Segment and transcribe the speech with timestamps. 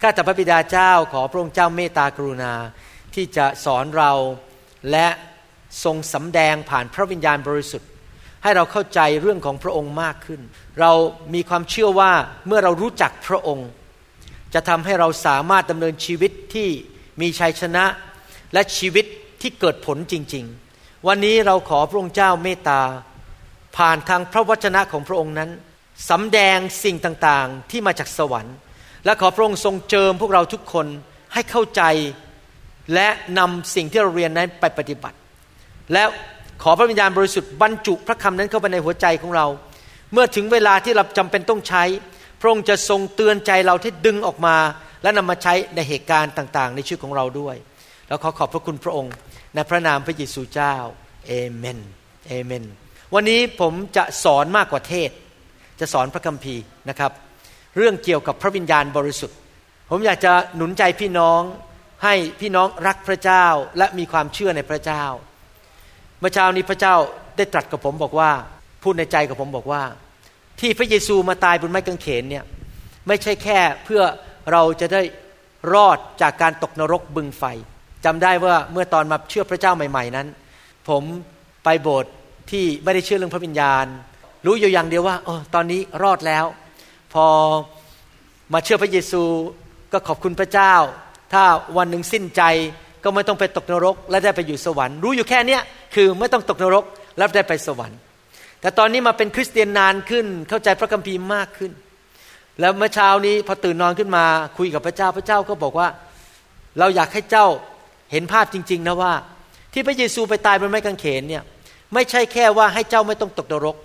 [0.00, 2.52] ข้าแต่พระบิดาเจ้าขอพระองค์เจ้าเมตตากรุณา
[3.14, 4.12] ที่จะสอนเรา
[4.90, 5.08] และ
[5.84, 7.90] ทรงสำแดงผ่านพระวิญญาณบริสุทธิ์
[8.42, 10.40] ให้เราเข้าใจเรื่องของพระองค์มากขึ้น
[10.80, 10.92] เรา
[11.34, 12.12] มีความเชื่อว่า
[12.46, 13.68] เมื่อเรารู้จักพระองค์
[14.54, 16.68] จะทำให้เราสามารถดำเนินชีวิตที่
[17.20, 17.84] มีชัยชนะ
[18.52, 19.06] และชีวิต
[19.40, 20.44] ที่เกิดผลจริง
[20.76, 22.80] ๆ วันนี้เราขอพระองค์เจ้าเมตตา
[23.76, 25.50] ผ่านทางพระวจนะของพระองค์นั้น
[26.10, 28.56] สำแดงสิ่งต่างๆที่มาจากสวรรค์
[29.06, 30.86] และขอพระองค์ทรงเจิมพวกเราทุกคน
[31.34, 31.82] ให้เข้าใจ
[32.94, 35.16] และนำสิ่งที่เราเรียนนั้นไปปฏิบัติ
[35.92, 36.02] และ
[36.62, 39.46] ขอพระวิญญาณบริสุทธิ์บรรจุพระคำนั้นเข้าไปในหัวใจของเรา
[40.12, 41.84] เมื่อถึงเวลาที่เราจำเป็นต้องใช้
[42.40, 44.56] พระองค์จะทรงเตือนใจเราที่ดึงออกมา
[45.02, 47.56] และนำมาใช้ในเหตุการณ์ต่าง ๆ ในชีวิตของเราด้วย
[48.08, 49.12] แล้วขอขอบพระคุณพระองค์
[49.54, 50.74] ในพระนามพระเยซูเจ้า
[51.26, 51.78] เอเมน
[52.28, 52.64] เอเมน
[53.14, 55.10] วันนี้ผมจะสอนมากกว่าเทศ
[55.80, 57.12] จะสอนพระคัมภีร์นะครับ
[57.76, 59.36] เรื่องเกี่ยวกับพระวิญญาณบริสุทธิ์
[59.90, 61.42] ผมอยากจะหนุนใจพี่น้อง
[62.04, 63.46] ให้พี่น้องรักพระเจ้า
[63.78, 65.04] และมีความเชื่อในพระเจ้า
[66.20, 66.94] เมื่อเช้านี้พระเจ้า
[67.36, 68.30] ได้ตรัสกับผมบอกว่า
[68.82, 69.82] พูดในใจกับผมบอกว่า
[70.60, 72.44] ที่พระเยซูมาตายบนไม้กางเขนเนี่ย
[73.06, 74.02] ไม่ใช่แค่เพื่อ
[74.52, 75.02] เราจะได้
[75.72, 77.44] รอดจากการตกนรกบึงไฟ
[78.04, 80.26] จำได้ว่าเมื่อตอนมาเชื่อพระเจ้าใหม่ ๆนั้น
[80.88, 81.02] ผม
[81.64, 82.12] ไปโบสถ์
[82.50, 83.86] ที่ไม่ได้เชื่อเรื่องพระวิญญาณ
[84.46, 86.44] รู้อยู่อย่างเดียวว่าออตอนนี้รอดแล้ว
[87.16, 87.30] พอ
[88.52, 89.22] มาเชื่อพระเยซู
[89.92, 90.74] ก็ขอบคุณพระเจ้า
[91.32, 91.44] ถ้า
[91.76, 92.42] วันหนึ่งสิ้นใจ
[93.04, 95.62] ก็ไม่ต้องไปตกนรก และได้ไปอยู่สวรรค์ รู้อยู่แค่เนี้ย
[95.94, 96.84] คือไม่ต้องตกนรก
[97.18, 97.98] แล้วได้ไปสวรรค์
[98.60, 101.72] แต่ตอนนี้มาเป็นคริสเตียนนานขึ้น เข้าใจพระคัมภีร์มากขึ้น
[102.60, 104.24] แล้วเมื่อเช้านี้พอตื่นนอนขึ้นมา
[104.58, 105.88] คุยกับพระเจ้าพระเจ้าก็บอกว่า
[106.78, 107.46] เราอยากให้เจ้า
[108.12, 109.12] เห็นภาพจริง ๆ นะว่า
[109.72, 111.42] ที่พระเยซูไปตายบนไม้กางเขนเนี่ย
[111.94, 113.76] ไม่ใช่แค่ว่าให้เจ้าไม่ต้องตกนรก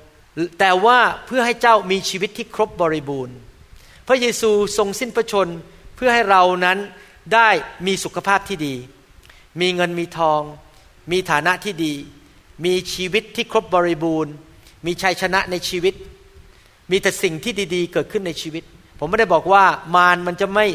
[0.60, 3.36] แต่ว่าเพื่อให้เจ้ามีชีวิตที่ครบบริบูรณ์
[4.08, 5.48] พระเยซูทรงสิ้นพระชน
[5.96, 6.78] เพื่อให้เรานั้น
[7.34, 7.50] ได้
[7.86, 8.76] มีสุขภาพที่ดี
[9.62, 10.42] มีเงินมีทอง
[11.12, 11.94] มีฐานะที่ดี
[12.66, 14.34] มีชีวิตที่ครบบริบูรณ์
[14.86, 15.94] มีชัยชนะในชีวิต
[16.92, 18.64] มีแต่สิ่งที่ดีๆ เกิดขึ้นในชีวิต
[19.00, 19.64] ผมไม่ได้บอกว่า
[19.96, 20.66] มารมันจะไม่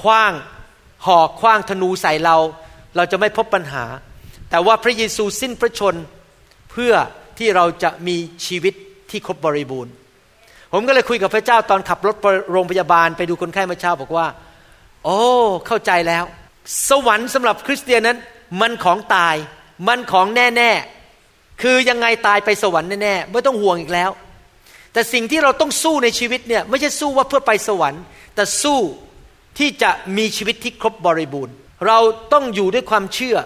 [0.00, 0.32] คว้าง
[1.06, 2.36] หอกคว้างธนูใส่เรา
[2.96, 3.84] เราจะไม่พบปัญหา
[4.50, 5.94] แต่ว่าพระเยซูสิ้นพระชน
[6.70, 6.92] เพื่อ
[7.38, 8.16] ที่เราจะมี
[8.46, 8.74] ชีวิต
[9.10, 9.92] ที่ครบบริบูรณ์
[10.72, 14.26] ผมก็เลยคุยกับพระเจ้าตอนขับรถไปโรงพยาบาลไปดูคนไข้เมื่อเช้าบอกว่า
[15.04, 15.20] โอ้
[15.66, 16.24] เข้าใจแล้ว
[16.88, 18.18] สวรรค์สำหรับคริสเตียนนั้น
[18.60, 19.36] มันของตาย
[19.88, 24.10] มันของแน่ๆ คือยังไงตายไปสวรรค์แน่ๆไม่ต้องห่วงอีกแล้ว
[24.92, 28.02] แต่สิ่งที่เราต้องสู้ในชีวิตเนี่ยไม่ใช่สู้ว่าเพื่อไปสวรรค์
[28.34, 28.80] แต่สู้
[29.58, 31.54] ที่จะมีชีวิตที่ครบบริบูรณ์
[31.86, 31.98] เรา
[32.32, 33.36] ต้องอยู่ด้วยความเชื่อ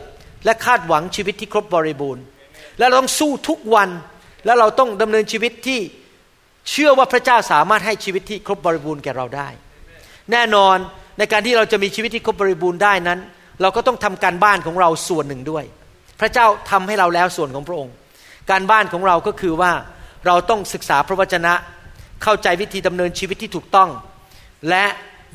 [0.44, 2.22] และคาดหวังชีวิตที่ครบบริบูรณ์
[2.80, 3.90] และเราต้องสู้ทุกวัน
[4.44, 5.80] และเราต้องดำเนินชีวิตที่
[6.70, 9.48] เชื่อว่าพระเจ้าสามารถให้ชีวิตที่ครบบริบูรณ์แก่เราได้
[10.32, 10.76] แน่นอน
[11.18, 13.18] ในการที่เราจะมีชีวิตที่ครบบริบูรณ์ได้นั้น
[13.62, 15.64] เราก็ต้องทำการบ้านของเราส่วนหนึ่งด้วย
[16.20, 17.94] พระเจ้าทำให้เราแล้วส่วนของพระองค์
[18.50, 19.72] การบ้านของเราก็คือว่า
[20.26, 21.54] เราต้องศึกษาพระวจนะ
[22.22, 23.90] เข้าใจวิธีดำเนินชีวิตที่ถูกต้อง
[24.68, 24.84] และ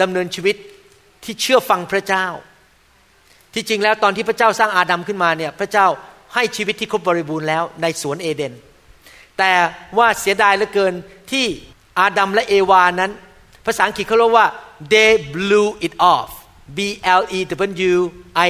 [0.02, 0.56] ดำเนินชีวิต
[1.24, 2.26] ที่เชื่อฟังพระเจ้า
[3.54, 5.88] ที่จริงแล้วตอนที่พระเจ้าสร้างอาดัมขึ้นมาเนี่ยพระเจ้า
[6.36, 8.54] ให้ชีวิตที่ครบบริบูรณ์แล้วในสวนเอเดน
[9.38, 9.54] แต่
[9.98, 10.94] ว่าเสียดายเหลือเกิน
[11.32, 11.46] ที่
[12.00, 13.12] อาดัมและเอวานั้น
[13.66, 14.48] ภาษาอังกฤษเขาเรียกว่า
[14.92, 16.30] they blew it off
[16.78, 16.80] B
[17.20, 17.40] L E
[17.94, 17.96] W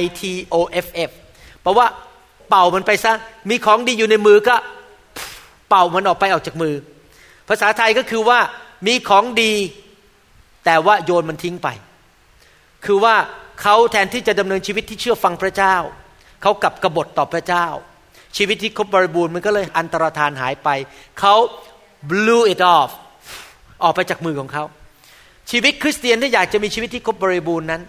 [0.00, 0.22] I T
[0.54, 1.10] O F F
[1.62, 1.86] แปลว่า
[2.48, 3.12] เป่ามันไปซะ
[3.50, 4.56] มีของดีอยู่ในมือก็
[5.68, 6.74] เป่ามันออกไปออกจากมือ
[7.48, 8.38] ภาษาไทยก็คือว่า
[8.86, 9.52] มีของดี
[10.64, 11.68] แต่ว่าโยนมันทิ้งไป
[12.84, 13.14] คือว่า
[13.62, 15.76] เขาแทนที่จะดำเนินชีวิตที่เชื่อฟังพระเจ้า
[16.46, 17.66] เขากลับกบฏต่อพระเจ้า
[18.36, 20.68] ชีวิตที่ครบบริบูรณ์มันก็เลยอันตรธานหายไป
[21.20, 21.34] เขา
[22.10, 22.90] blew it off
[23.82, 24.64] ออกไปจากมือของเขา
[25.50, 27.82] ชีวิตคริสเตียนที่อยากจะมีชีวิตที่ครบบริบูรณ์นั้น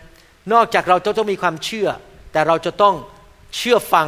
[0.53, 1.87] นอกจากเราจะต้องมีความเชื่อ
[2.31, 2.95] แต่เราจะต้อง
[3.57, 4.07] เชื่อฟัง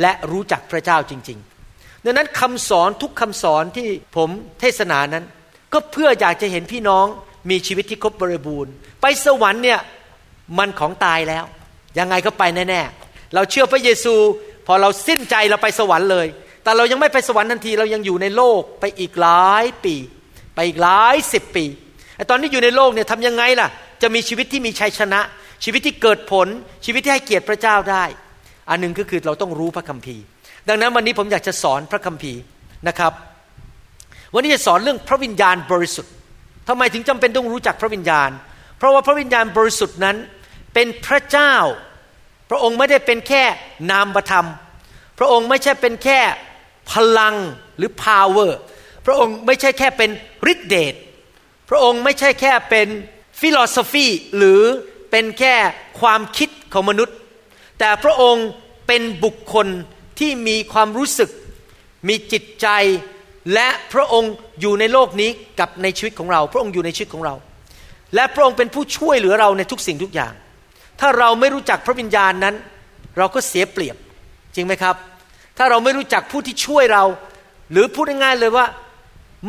[0.00, 1.38] และรู้จักพระเจ้าจริง
[1.72, 4.28] ๆ ดังนั้นคำสอนทุกคำสอนที่ผม
[4.60, 5.24] เทศนานั้น
[5.72, 7.06] ก็เพื่ออยากจะเห็นพี่น้อง
[7.50, 9.80] มีชีวิตที่ครบบริบูรณ์ ไปสวรรค์เนี่ย
[10.58, 11.44] มันของตายแล้ว
[11.98, 14.14] ยังไงก็ไปแน่ ๆ เราเชื่อพระเยซู
[14.66, 16.26] พอเราสิ้นใจเราไปสวรรค์เลย
[16.62, 19.94] แต่เรายังไม่ไปสวรรค์ทันที เรายังอยู่ในโลกไปอีกหลายปี
[20.54, 21.64] ไปอีกหลายสิบปี
[22.16, 23.68] ไอ้ตอนนี้อยู่ในโลกเนี่ยทำยังไงล่ะ
[24.02, 25.20] จะมีชีวิตที่มีชัยชนะ
[25.64, 26.48] ชีวิตที่เกิดผล
[26.84, 28.04] ชีวิตที่ให้เกียรติพระเจ้าได้
[28.70, 30.24] อันหนึ่งก็คือเราต้องรู้พระคัมภีร์
[30.68, 32.40] ดังนั้นวันนี้ผมอยากจะสอนพระคัมภีร์
[32.88, 33.12] นะครับ
[34.34, 36.12] วันนี้จะสอนเรื่องพระวิญญาณบริสุทธิ์
[36.68, 38.30] ทำไมถึงจำเป็นต้องรู้จักพระวิญญาณ
[38.78, 40.16] เพราะว่าพระวิญญาณบริสุทธิ์นั้น
[40.74, 41.54] เป็นพระเจ้า
[42.50, 43.42] พระองค์ไม่ได้เป็นแค่
[43.90, 44.46] นามธรรม
[45.18, 46.20] พระองค์ไม่ใช่เป็นแค่
[46.90, 47.36] พลัง
[47.76, 48.52] หรือ power
[49.06, 50.10] พระองค์ไม่ใช่แค่เป็น
[50.52, 50.94] ฤทธิเดช
[51.68, 52.88] พระองค์ไม่ใช่แค่เป็น
[53.40, 54.06] ฟิโลโซฟี
[54.36, 54.60] หรือ
[55.10, 55.54] เป็นแค่
[56.00, 57.16] ความคิดของมนุษย์
[57.78, 58.46] แต่พระองค์
[58.86, 59.66] เป็นบุคคล
[60.18, 61.30] ที่มีความรู้สึก
[62.08, 62.68] มีจิตใจ
[63.54, 67.34] และพระองค์อยู่ในโลกนี้กับในชีวิตของเรา พระองค์อยู่ในชีวิตของเรา
[68.14, 70.32] และพระองค์เป็นผู้ช่วยเหลือเราในทุกสิ่งทุกอย่าง
[71.00, 72.54] ถ้าเราไม่รู้จักพระวิญญาณนั้น
[73.18, 73.96] เราก็เสียเปรียบ
[74.54, 74.96] จริงไหมครับ
[75.58, 77.04] ถ้าเราไม่รู้จักผู้ที่ช่วยเรา
[77.72, 78.66] หรือพูดง่ายๆเลยว่า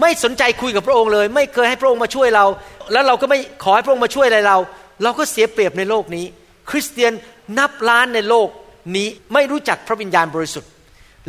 [0.01, 2.45] ไม่สนใจคุยกับพระองค์เลย ไม่เคยให้พระองค์มาช่วยเรา
[2.91, 4.57] แล้วเราก็ไม่ขอให้พระองค์มาช่วยอะไรเรา
[5.03, 6.25] เราก็เสียเปรียบในโลกนี้
[6.69, 7.13] คริสเตียน
[7.57, 8.47] นับล้านในโลก
[8.95, 10.71] นี้ไม่รู้จักพระวิญญาณบริสุทธิ์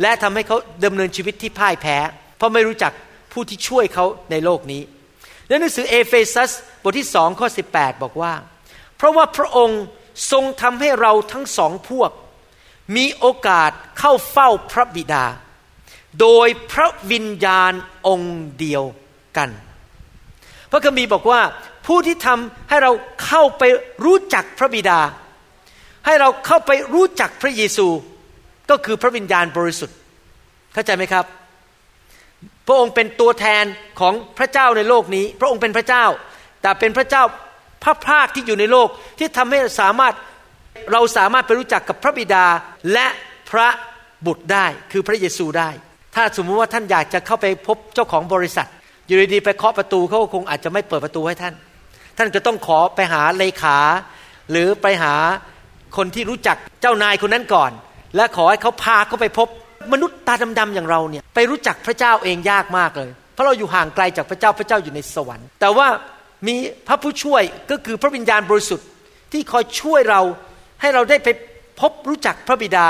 [0.01, 1.97] และทำให้เขาดำเนินชีวิตที่พ่ายแพ้
[2.37, 2.91] เพราะไม่รู้จัก
[3.33, 4.81] ผู้ที่ช่วยเขาในโลกนี้
[5.47, 6.51] ในหนังสือเอเฟซัส
[6.83, 8.33] บทที่สองข้อ18บอกว่า
[8.97, 9.81] เพราะว่าพระองค์
[10.31, 12.11] ทรงทำให้เราทั้งสองพวก
[12.95, 15.25] มีโอกาสเข้าเฝ้าพระบิดา
[16.21, 17.73] โดยพระวิญญาณ
[18.07, 18.83] องค์เดียว
[19.37, 19.49] กัน
[20.71, 21.41] พระคัมภีร์บอกว่า
[21.87, 22.91] ผู้ที่ทำให้เรา
[23.25, 23.63] เข้าไป
[24.05, 24.99] รู้จักพระบิดา
[26.05, 27.87] ให้เราเข้าไปรู้จักพระเยซู
[28.69, 29.97] ก็คือพระวิญญาณบริสุทธิ์
[30.73, 31.25] เข้าใจไหมครับ
[32.67, 33.65] พระองค์เป็นตัวแทน
[33.99, 36.05] ของพระเจ้าในโลกนี้ พระองค์เป็นพระเจ้า
[36.61, 37.23] แต่เป็นพระเจ้า
[37.83, 38.87] พระภาคที่อยู่ในโลก
[39.17, 40.13] ที่ทำให้สามารถ
[40.91, 42.45] เราสามารถไปรู้จักกับพระบิดา
[42.93, 43.07] และ
[43.49, 43.67] พระ
[44.25, 45.69] บุตรได้คือพระเยซูได้
[46.15, 48.67] ถ้าสมมุติว่าท่านอยากจะเข้าไปพบเจ้าของบริษัท
[49.07, 51.53] อยู่ดีๆไปเคาะประตูเขาคงอาจจะไม่เปิดประตูให้ท่าน
[52.17, 53.77] ท่านจะต้องขอไปหาเลขา
[54.51, 55.13] หรือไปหา
[55.97, 57.71] คนที่รู้จักเจ้านายคนนั้นก่อน
[58.15, 59.47] และขอให้เขาพาเขาไปพบ
[59.93, 65.87] มนุษย์ตาดำๆอย่างเราเนี่ยไปรู้จักพระเจ้าเองยากมากเลย เพราะเราอยู่ห่างไกลจากพระเจ้าพระเจ้าอยู่ในสวรรค์ แต่ว่า
[66.47, 66.55] มี
[66.87, 68.87] พระผู้ช่วยก็คือพระวิญญาณบริสุทธิ์
[69.31, 70.21] ที่คอยช่วยเรา
[70.81, 71.29] ให้เราได้ไป
[71.79, 72.87] พบรู้จักพระบิดา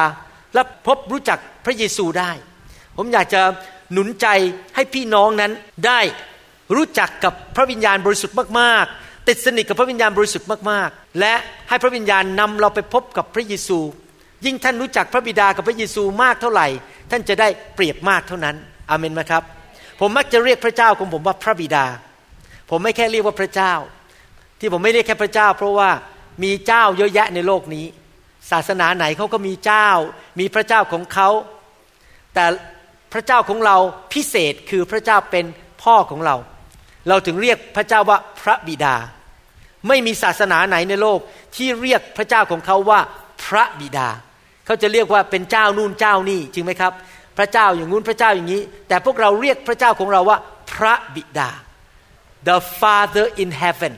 [0.53, 2.31] และพบรู้จักพระเยซูได้
[2.97, 3.41] ผมอยากจะ
[3.91, 4.27] หนุนใจ
[4.75, 5.51] ให้พี่น้องนั้น
[5.87, 5.99] ได้
[6.75, 11.33] รู้จักกับพระวิญญาณบริสุทธิ์มากๆ ติดสนิทกับพระวิญญาณบริสุทธิ์มากๆ และ
[11.69, 13.79] ให้พระวิญญาณนำเราไปพบกับพระเยซู
[14.45, 16.67] ยิ่งท่านรู้จักพระบิดากับพระเยซูมากเท่าไหร่
[17.11, 18.55] ท่านจะได้เปรียบมากเท่านั้น
[18.89, 19.43] อาเมนไหมครับ
[19.99, 21.85] ผมมักจะเรียกพระเจ้าของผมว่าพระบิดา
[22.69, 23.74] ผมไม่แค่เรียกว่าพระเจ้า
[24.60, 25.89] ที่ผมไม่เรียกแค่พระเจ้า เพราะว่า
[26.44, 27.86] มีเจ้าเยอะแยะในโลกนี้
[28.51, 29.89] ศาสนาไหนเขาก็มีเจ้า
[30.39, 31.30] มีพระเจ้าของเขา
[32.33, 32.45] แต่
[33.13, 33.77] พระเจ้าของเรา
[34.13, 35.45] พิเศษคือพระเจ้าเป็น
[35.83, 36.36] พ่อของเรา
[37.07, 38.95] เราถึงเรียกพระเจ้าว่าพระบิดา
[39.88, 41.19] ไม่มีศาสนาไหนในโลก
[41.56, 43.00] ที่เรียกพระเจ้าของเขาว่า
[43.45, 44.10] พระบิดา
[44.66, 46.94] เขาจะเรียกว่าเป็นเจ้านู่นเจ้านี่จริงไหมครับ
[47.38, 50.38] พระเจ้าอย่างงู้นพระเจ้าอย่างนี้ แต่พวกเราเรียกพระเจ้าของเราว่า
[50.71, 51.50] พระบิดา
[52.47, 53.94] the Father in heaven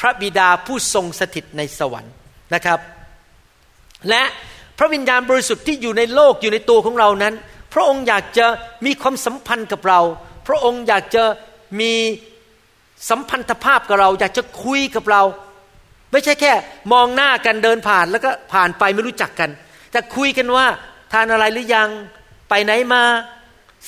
[0.00, 2.14] พระบิดาผู้ทรงสถิตในสวรรค์
[2.54, 2.78] นะครับ
[4.10, 4.22] และ
[4.78, 7.34] พระวิญญาณบริสุทธิ์ที่อยู่ในโลกอยู่ในตัวของเรานั้น
[7.74, 8.46] พระองค์อยากจะ
[8.86, 10.00] มีความสัมพันธ์กับเรา
[10.46, 11.24] พระองค์อยากจะ
[11.80, 11.92] มี
[13.10, 15.22] สัมพันธภาพกับเรา อยากจะคุยกับเรา
[16.12, 16.52] ไม่ใช่แค่
[16.92, 19.50] มองหน้ากันเดินผ่านแล้วก็ผ่านไปไม่รู้จักกัน
[19.92, 20.66] แต่คุยกันว่า
[21.12, 21.88] ทานอะไรหรือยัง
[22.48, 23.02] ไปไหนมา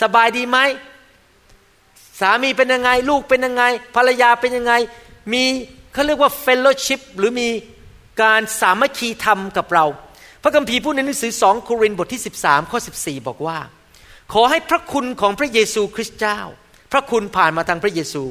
[0.02, 0.58] สบายดีไหม
[2.20, 3.64] สามีเป็นยังไง ลูกเป็นยังไง
[3.96, 4.72] ภรรยาเป็นยังไง
[5.32, 5.44] มี
[5.92, 7.48] เขาเรียกว่าเฟลโลชิพหรือมี
[8.22, 9.84] การสามัคคีธรรมกับเรา
[10.42, 13.58] พระคัมภีร์พูดในหนังสือสองโครินธ์บทที่ 13 ข้อ 14 บอกว่า
[14.32, 16.38] ขอให้พระคุณของพระเยซูคริสต์เจ้า
[16.92, 18.22] พระคุณผ่านมาทางพระเยซู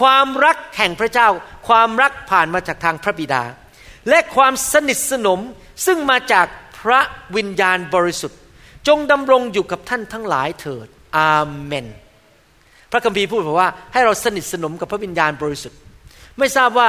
[0.00, 1.28] ความรักแห่งพระเจ้า
[1.68, 3.42] ความรักผ่านมาจากทางพระบิดา
[4.08, 5.40] และความสนิทสนม
[5.86, 6.46] ซึ่งมาจาก
[6.80, 7.00] พระ
[7.36, 8.38] วิญญาณบริสุทธิ์
[8.88, 10.86] จงดำรงอยู่กับท่านทั้งหลายเถิด
[11.18, 11.86] อาเมน
[12.92, 15.78] พระคัมภีร์พูดบอกว่าให้เราสนิทสนมกับพระวิญญาณบริสุทธิ์
[16.38, 16.88] ไม่ทราบว่า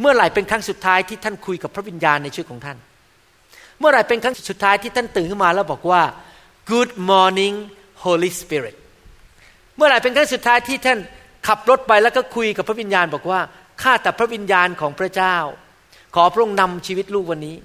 [0.00, 2.78] เมื่อไหร่เป็นครั้งสุดท้ายที่ท่านคุยกับพระวิญญาณในชีวิตของท่าน
[3.78, 6.02] เมื่อไหร่เป็นครั้งสุดท้ายที่ท่านตื่นขึ้นมาแล้วบอกว่า
[6.70, 7.56] Good morning
[8.04, 8.76] Holy Spirit
[9.76, 10.98] เมื่อไหร่เป็นครั้งสุดท้ายที่ท่าน
[11.46, 13.40] ขับรถไปแล้วก็คุยกับพระวิญญาณบอกว่า
[13.82, 15.36] ข้าแต่พระวิญญาณของพระเจ้า
[16.14, 17.56] ขอพระองค์นำชีวิตลูกวันนี้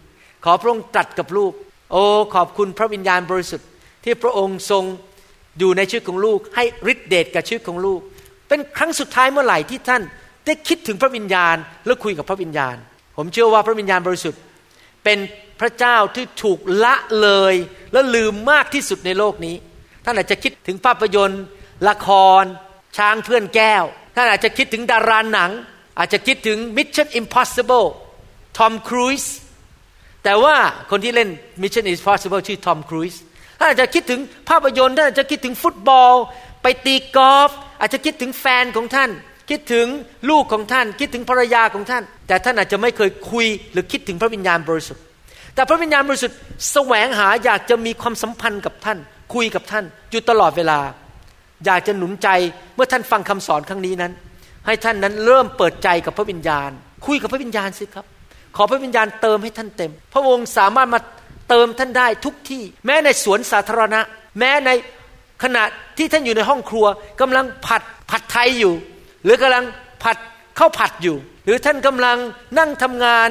[0.46, 1.53] ขอพระองค์ตรัสกับลูก
[1.91, 2.03] โอ้
[2.36, 3.68] ขอบคุณพระวิญญาณบริสุทธิ์
[4.03, 4.84] ที่พระองค์ทรง
[5.60, 8.00] อยู่ในชีวิตของลูก ให้ฤทธิเดชกับชีวิตของลูก
[8.48, 10.01] เป็นครั้งสุดท้ายเมื่อไหร่ที่ท่าน
[10.46, 11.55] ได้คิดถึงพระวิญญาณ
[11.86, 12.75] แล้วคุยกับพระวิญญาณ
[13.17, 14.41] ผมเชื่อว่าพระวิญญาณบริสุทธิ์
[15.03, 15.17] เป็น
[15.60, 17.55] พระเจ้าที่ถูกละเลย
[17.91, 19.55] และลืมมากที่สุดในโลกนี้
[20.05, 21.43] ท่านอาจจะคิดถึงภาพยนตร์
[21.89, 22.10] ละค
[22.41, 22.43] ร
[22.98, 23.84] ช้างเพื่อนแก้ว
[24.15, 25.51] ท่านอาจจะคิดถึงดาราหนัง
[26.00, 27.88] อาจจะคิดถึง Mission Impossible
[28.58, 29.24] ทอมครูซ
[30.24, 30.55] แต่ว่า
[30.91, 31.29] คนที่เล่น
[31.62, 33.13] Mission Impossible ชื่อทอมครูซ
[33.62, 36.13] ท่านอาจจะคิดถึงภาพยนตร์ท่านอาจจะคิดถึงฟุตบอล
[36.63, 39.10] ไปตีกอล์ฟอาจจะคิดถึงแฟนของท่าน
[39.50, 39.88] คิดถึง
[40.30, 45.03] ลูกของท่าน คิดถึงภรรยาของท่าน แต่ท่านอาจจะไม่เคยคุยหรือคิดถึงพระวิญญาณบริสุทธิ์
[45.56, 46.38] แต่พระวิญญาณบริสุทธิ์
[46.72, 48.98] แสวงหาอยากจะมีความสัมพันธ์กับท่าน
[49.34, 50.80] คุยกับท่านอยู่ตลอดเวลา
[51.65, 52.27] อยากจะหนุนใจ
[52.75, 54.12] เมื่อท่านฟังคำสอนครั้งนี้นั้น
[54.65, 56.70] ให้ท่านนั้นเริ่มเปิดใจกับพระวิญญาณ
[57.06, 58.06] คุยกับพระวิญญาณสิครับ
[58.56, 61.00] ขอพระวิญญาณเติมให้ท่านเต็ม พระองค์สามารถมา
[61.51, 64.01] เติมท่านได้ทุกที่ แม้ในสวนสาธารณะ
[64.39, 64.70] แม้ใน
[65.43, 65.63] ขณะ
[65.98, 66.86] ที่ท่านอยู่ในห้องครัว
[67.22, 68.74] กำลังผัดผัดไทยอยู่
[69.24, 69.65] หรือกำลัง
[70.03, 70.17] ผัด
[70.60, 72.17] ข้าวผัดอยู่ หรือท่านกำลัง
[72.60, 73.29] นั่งทำงาน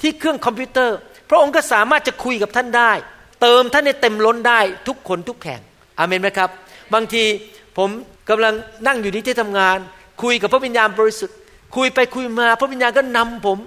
[0.00, 0.96] ที่เครื่องคอมพิวเตอร์
[1.30, 2.92] พระองค์ก็สามารถจะคุยกับท่านได้
[3.42, 5.60] เติมท่านในเต็มล้นได้ทุกคนทุกแห่ง
[5.98, 6.50] อเมนไหมครับ
[6.94, 7.24] บางที
[7.76, 7.88] ผม
[8.30, 8.54] กำลัง
[8.86, 9.78] นั่งอยู่ที่ที่ทำงาน
[10.22, 11.36] คุยกับพระวิญญาณบริสุทธิ์
[11.76, 13.58] คุยไปคุยมาพระวิญญาณก็นำผม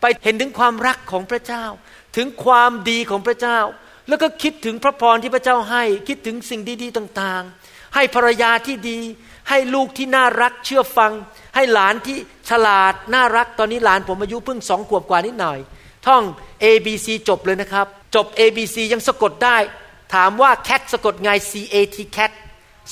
[0.00, 1.64] ไปเห็นถึงความรักของพระเจ้า
[2.16, 3.58] ถึงความดีของพระเจ้า
[4.08, 8.98] แล้วก็คิดถึงพระพรที่พระเจ้าให้ คิดถึงสิ่งดีๆต่างๆ ให้ภรรยาที่ดี
[9.48, 11.12] ให้ลูกที่น่ารักเชื่อฟัง
[11.54, 12.16] ให้หลานที่
[12.50, 15.58] ฉลาดน่ารักตอนนี้หลานผมอายุเพิ่งสองขวบกว่านิดหน่อย
[16.06, 16.22] ท่อง
[16.62, 19.56] A B C จบเลยนะครับ จบ A B C ยังสะกดได้
[20.14, 22.30] ถามว่า cat สะกดไง C A T cat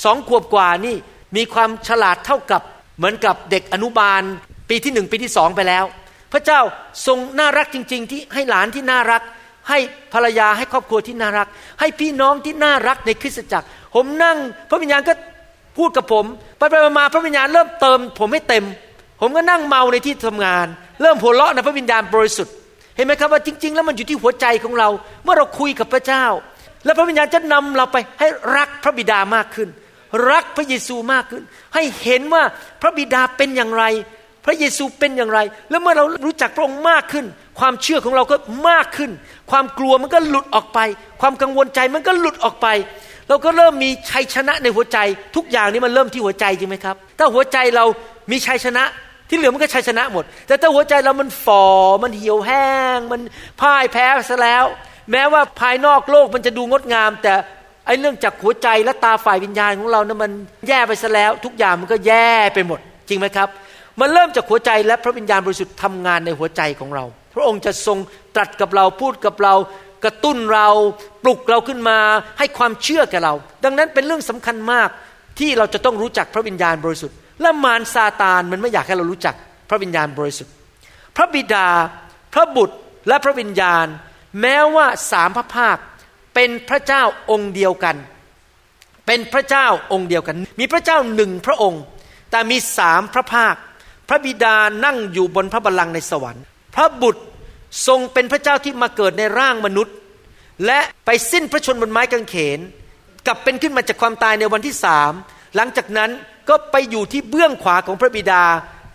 [0.05, 0.97] สองขวบกว่านี่
[1.37, 2.63] มีความฉลาดเท่ากับ
[2.97, 4.23] เหมือนกับเด็กอนุบาล
[4.69, 5.85] ปีที่หนึ่งปีที่สองไปแล้ว
[6.33, 6.61] พระเจ้า
[7.07, 9.23] ทรงน่ารักจริง ๆ ที่ให้หลานที่น่ารัก
[9.69, 9.79] ให้
[10.13, 11.49] ภรรยาให้ครอบครัวที่น่ารัก
[11.81, 14.37] ให้พี่น้องที่น่ารักในคริสตจักร ผมนั่ง
[14.71, 15.13] พระวิญญาณก็
[15.79, 16.25] พูดกับผม
[16.59, 18.65] ไปไปมาพระวิญญาณเริ่มเติม ผมให้เต็ม
[19.21, 20.67] ผมก็นั่งเมาในที่ทำงาน
[21.03, 22.55] เริ่มหัวเราะในพระวิญญาณบริสุทธิ์
[22.97, 24.89] เห็นไหมครับว่าจริง ๆ แล้วมันอยู่ที่หัวใจของเรา
[25.25, 26.25] เมื่อเราคุยกับพระเจ้า
[26.85, 29.69] แล้วพระวิญญาณจะนำเราไปให้รักพระบิดามากขึ้น
[30.31, 31.43] รักพระเยซูมากขึ้น
[31.75, 32.43] ให้เห็นว่า
[32.83, 33.85] พระบิดาเป็นอย่างไร
[34.45, 37.27] พระเยซูเป็นอย่างไร แล้วเมื่อเรารู้จักพระองค์มากขึ้น
[37.61, 38.37] ความเชื่อของเราก็
[38.69, 39.11] มากขึ้น
[39.51, 40.79] ความกลัวมันก็หลุดออกไป
[41.21, 42.69] ความกังวลใจมันก็หลุดออกไป
[43.29, 44.99] เราก็เริ่มมีชัยชนะในหัวใจ
[45.37, 47.85] ทุกอย่างนี้มันเริ่มที่หัวใจจริงไหมครับ ถ้าหัวใจเรา
[48.31, 48.85] มีชัยชนะ
[49.29, 51.65] ที่เหลือมันก็ชัยชนะหมด แต่ถ้าหัวใจเรามันฝ่อ
[52.03, 53.21] มันเหี่ยวแห้ง มัน
[53.61, 54.65] พ่ายแพ้ซะแล้ว
[55.13, 57.35] แม้ว่าภายนอกโลกมันจะดูงดงาม แต่
[57.87, 60.31] ไอ้เรื่องจากหัวใจและตาฝ่ายวิญญาณของเรานะั้นมัน
[60.69, 63.49] แย่ไปซะแล้ว ทุกอย่างมันก็แย่ไปหมด จริงไหมครับ
[64.01, 67.05] มันเริ่มจากหัวใจและพระวิญญาณบริสุทธิ์ทำงานในหัวใจของเรา
[67.35, 67.99] พระองค์จะทรง
[68.35, 69.55] ตรัสกับเราพูดกับเรา
[70.05, 70.69] กระตุ้นเรา
[71.25, 71.99] ปลุกเราขึ้นมา
[72.39, 74.89] ให้ความเชื่อแก่เรา ดังนั้นเป็นเรื่องสำคัญมาก
[75.39, 79.35] ที่เราจะต้องรู้จักพระวิญญาณบริสุทธิ์ และมารซาตานมันไม่อยากให้เรารู้จัก
[79.71, 80.53] พระวิญญาณบริสุทธิ์
[81.17, 81.69] พระบิดา
[82.35, 82.77] พระบุตร
[83.09, 83.87] และพระวิญญาณ
[84.41, 85.77] แม้ว่าสามพระภาค
[86.35, 87.97] เป็นพระเจ้าองค์เดียวกัน
[89.07, 91.83] เป็นพระเจ้าองค์เดียวกัน มีพระเจ้าหนึ่งพระองค์
[92.31, 93.55] แต่มีสามพระภาค
[94.11, 97.23] พระบิดานั่งอยู่บนพระบัลลังก์ในสวรรค์ พระบุตร
[97.87, 99.95] ทรงเป็นพระเจ้าที่มาเกิดในร่างมนุษย์
[100.67, 102.59] และไปสิ้นพระชนบนไม้กางเขน
[103.27, 105.13] กลับเป็นขึ้นมาจากความตายในวันที่สาม
[105.57, 106.11] หลังจากนั้น
[106.49, 108.45] ก็ไปอยู่ที่เบื้องขวาของพระบิดา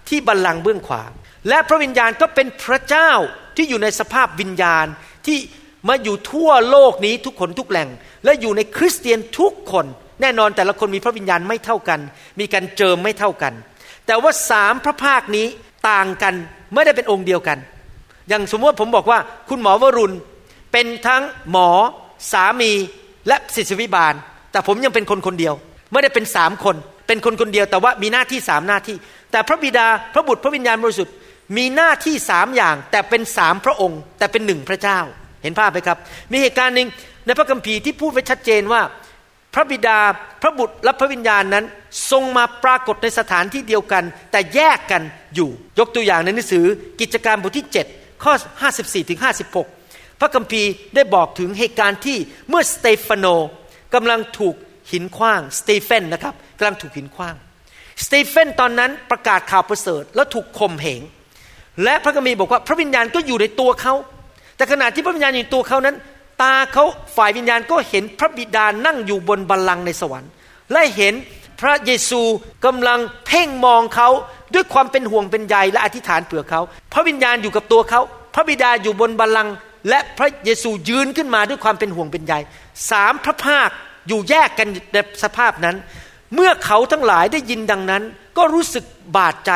[0.09, 1.03] ที่บัลลังก์เบื้องขวา
[1.49, 3.11] และพระวิญญาณก็เป็นพระเจ้า
[3.55, 4.85] ที่อยู่ในสภาพวิญญาณ
[5.25, 5.37] ที่
[5.89, 7.89] มาอยู่ทั่วโลกนี้ทุกคนทุกแหล่ง
[8.25, 9.85] และอยู่ในคริสเตียนทุกคน
[10.21, 11.99] แน่นอนแต่ละคนมีพระวิญญาณไม่เท่ากัน
[12.39, 13.53] มีการเจิมไม่เท่ากัน
[14.05, 15.47] แต่ว่าสามพระภาคนี้
[15.89, 16.33] ต่างกัน
[16.73, 17.57] ไม่ได้เป็นองค์เดียวกัน
[18.29, 19.19] อย่างสมมติผมบอกว่า
[19.49, 20.15] คุณหมอวรุณ
[20.71, 21.69] เป็นทั้งหมอ
[22.31, 22.71] สามี
[23.27, 24.13] และศิษวิบาล
[24.51, 25.53] แต่ผมยังเป็นคนคนเดียว
[25.91, 26.75] ไม่ได้เป็นสามคน
[27.07, 28.97] เป็นคนคนเดียวแต่ว่ามีหน้าที่สามหน้าที่
[29.31, 31.13] แต่พระบิดาพระบุตรพระวิญญาณบริสุทธิ์
[31.57, 34.99] มีหน้าที่สามอย่าง แต่เป็นสามพระองค์ แต่เป็นหนึ่งพระเจ้า
[35.43, 35.97] เห็นภาพไหมครับ
[36.31, 36.87] มีเหตุการณ์หนึ่ง
[37.25, 38.81] ในพระคัมภีร์ที่พูดไว้ชัดเจนว่า
[39.55, 39.99] พระบิดา
[40.41, 41.65] พระบุตรและพระวิญญาณนั้น
[42.11, 45.03] ทรงมาปรากฏในสถานที่เดียวกัน แต่แยกกัน
[45.35, 46.65] อยู่ยกตัวอย่างในหนังสือ
[47.01, 48.33] กิจการบทที่ 7 ข้อ
[48.71, 49.19] 54ถึง
[49.67, 52.17] 56 พระคัมภีร์ได้บอกถึงเหตุการณ์ที่
[52.49, 53.27] เมื่อสเตฟานโน
[53.93, 54.55] กำลังถูก
[54.91, 57.35] หินขว้างสเตเฟนนะครับกำลังถูกหินขว้าง
[58.05, 61.01] สเตเฟนตอนนั้นประกาศข่าวประเสริฐแล้วถูกข่มเหง
[61.83, 63.93] และพระคัมภีร์บอกว่าพระวิญญาณก็อยู่ในตัวเขา
[64.57, 65.95] แต่ขณะที่พระวิญญาณอยู่ตัวเขานั้น
[66.41, 66.83] ตาเขา
[67.15, 70.31] ฝ่ายวิญญาณก็เห็นพระบิดานั่งอยู่บนบัลลังก์ในสวรรค์
[70.71, 71.13] และเห็น
[71.61, 72.21] พระเยซู
[72.65, 74.09] กำลังเพ่งมองเขา
[74.53, 76.61] ด้วยความเป็นห่วงเป็นใยและอธิษฐานเผื่อเขา
[76.93, 78.01] พระวิญญาณอยู่กับตัวเขา
[78.35, 79.53] พระบิดาอยู่บนบัลลังก์
[79.89, 82.33] และพระเยซูยืนขึ้นมาด้วยความเป็นห่วงเป็นใย
[82.91, 83.69] สามพระภาค
[84.07, 85.75] อยู่แยกกันในสภาพนั้น
[86.35, 88.03] เมื่อเขาทั้งหลายได้ยินดังนั้น
[88.37, 89.51] ก็รู้สึกบาดใจ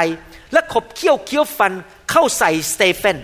[0.54, 1.74] และขบเคี้ยวเคี้ยวฟัน
[2.12, 3.18] เข้าใส่สเตเฟน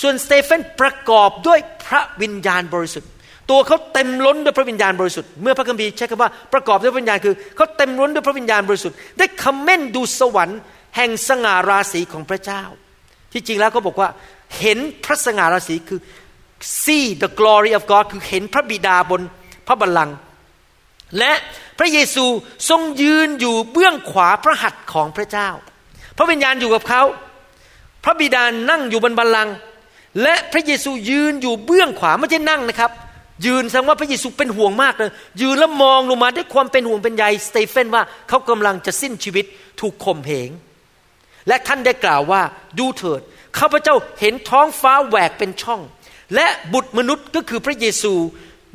[0.00, 3.10] ส่วนสเตเฟนประกอบด้วยพระวิญญาณบริสุทธิ์
[3.50, 10.60] ตัวเขาเต็มล้นด้วยพระวิญญาณบริสุทธิ์ เมื่อพระคัมภีร์ใช้คำว่าประกอบด้วยพระวิญญาณคือเขาเต็มล้นด้วยพระวิญญาณบริสุทธิ์ ได้คำเม่นดูสวรรค์
[10.96, 12.62] แห่งสง่าราศีของพระเจ้า
[13.32, 14.08] ที่จริงแล้วเขาบอกว่า
[14.60, 16.00] เห็นพระสง่าราศีคือ
[16.82, 19.22] see the glory of God คือเห็นพระบิดาบน
[19.66, 20.16] พระบัลลังก์
[21.18, 21.32] และ
[21.78, 22.24] พระเยซู
[22.70, 25.48] ทรงยืนอยู่เบื้องขวาพระหัตถ์ของพระเจ้า
[26.16, 27.02] พระวิญญาณอยู่กับเขา
[28.04, 29.54] พระบิดานั่งอยู่บนบัลลังก์
[30.22, 32.90] และพระเยซูยืนอยู่เบื้องขวาไม่ใช่นั่งนะครับ
[33.46, 35.10] ยืนแสดงว่าพระเยซูเป็นห่วงมากเลย
[35.40, 39.44] ยืนแล้วมองลงมาด้วยความเป็นห่วงเป็นใยสเตเฟนว่าเขากำลังจะสิ้นชีวิต
[39.80, 40.50] ถูกข่มเหง
[41.48, 42.42] และท่านได้กล่าวว่า
[42.78, 43.20] ดูเถิด
[43.58, 45.80] ข้าพเจ้าเห็นท้องฟ้าแหวกเป็นช่อง
[46.34, 48.12] และบุตรมนุษย์ก็คือพระเยซู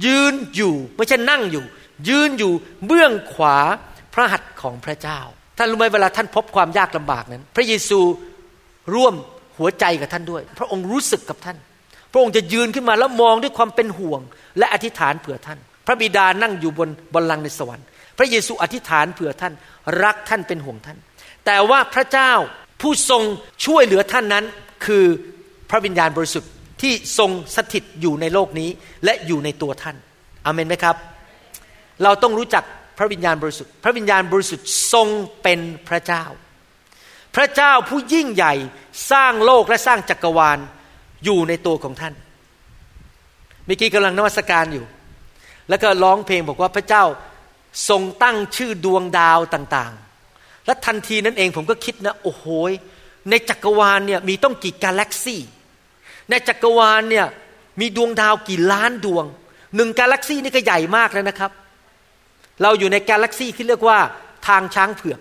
[0.05, 1.63] ยืนอยู่ไม่ใช่นั่งอยู่
[2.09, 2.53] ยืนอยู่
[2.85, 3.57] เบื้องขวา
[4.13, 5.19] พระหัตถ์ของพระเจ้า
[5.57, 7.99] ท่านรู้ไหมเวลาท่านพบความยากลำบากนั้น พระเยซู
[8.95, 9.15] ร่วม
[9.57, 11.57] หัวใจกับท่านด้วย พระองค์รู้สึกกับท่าน
[12.11, 14.21] พระองค์จะยืนขึ้นมาแล้วมองด้วยความเป็นห่วง
[14.57, 17.85] และอธิษฐานเผื่อท่าน พระบิดานั่งอยู่บนบนลังในสวรรค์
[18.17, 19.53] พระเยซูอธิษฐานเผื่อท่าน
[20.03, 20.97] รักท่านเป็นห่วงท่าน
[21.45, 22.31] แต่ว่าพระเจ้า
[22.81, 23.23] ผู้ทรง
[23.65, 24.45] ช่วยเหลือท่านนั้น
[24.85, 25.05] คือ
[25.69, 28.69] พระวิญญาณบริสุทธิ์ที่ทรงสถิตอยู่ในโลกนี้
[29.05, 29.95] และอยู่ในตัวท่าน
[30.45, 30.95] อเมนไหมครับ
[32.03, 32.63] เราต้องรู้จัก
[32.97, 35.07] พระวิญญาณบริสุทธิ์ พระวิญญาณบริสุทธิ์ทรง
[35.43, 36.23] เป็นพระเจ้า
[37.35, 38.53] พระเจ้าผู้ยิ่งใหญ่
[39.11, 40.59] สร้างโลกและสร้างจักรวาล
[41.23, 42.13] อยู่ในตัวของท่าน
[43.65, 44.85] เมื่อกี้กำลังนมัสการอยู่
[45.69, 47.03] แล้วก็ร้องเพลงบอกว่าพระเจ้า
[47.89, 52.45] ทรงตั้งชื่อดวงดาวต่างๆ และทันทีนั้นเองผมก็คิดนะโอ้โห
[53.29, 55.41] ในจักรวาลเนี่ยมีต้องกี่กาแล็กซี่
[56.29, 57.25] ในจักรวาลเนี่ย
[57.79, 59.25] มีดวงดาวกี่ล้านดวง
[59.75, 61.51] หนึ่งกาแล็กซี่นี่ก็ใหญ่มากแล้วนะครับ
[62.61, 63.99] เราอยู่ในกาแล็กซี่ที่เรียกว่า
[64.47, 65.19] ทางช้างเผือก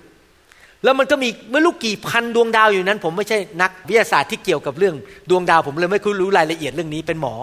[0.85, 4.95] แล้วมันก็มีไม่รู้กี่พันดวงดาวอยู่นั้น ผมไม่ใช่นักวิทยาศาสตร์ที่เกี่ยวกับเรื่อง
[5.31, 7.35] ดวงดาว ผมเลยไม่คุ้รู้รายละเอียดเรื่องนี้เป็นหมอ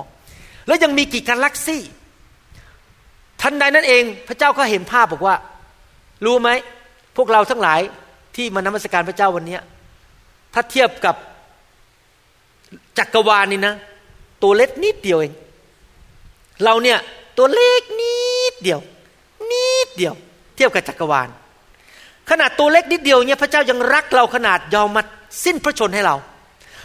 [0.68, 1.82] แล้วยังมีกี่กาแล็กซี่
[3.42, 5.36] ทันใดนั้นเองพระเจ้าก็เห็นภาพบอกว่า
[6.26, 6.50] รู้ไหม
[7.18, 7.82] พวกเราทั้งหลาย
[8.36, 9.58] ที่มานมัสการพระเจ้าวันนี้
[10.54, 11.16] ถ้าเทียบกับ
[12.98, 13.74] จักรวาลนี่นะ
[14.44, 15.34] ตัวเล็กนิดเดียวเอง
[16.64, 17.00] เราเนี่ย
[17.38, 18.16] ตัวเล็กนิ
[18.52, 18.82] ดเดียว
[19.52, 20.16] นิดเดียว
[20.56, 21.30] เทียบกับจักรวาล
[22.30, 25.02] ขนาดตัวเล็กนิดเดียวเนี่ยพระเจ้ายังรักเราขนาดยอมมา
[25.46, 26.16] สิ้นพระชนให้เรา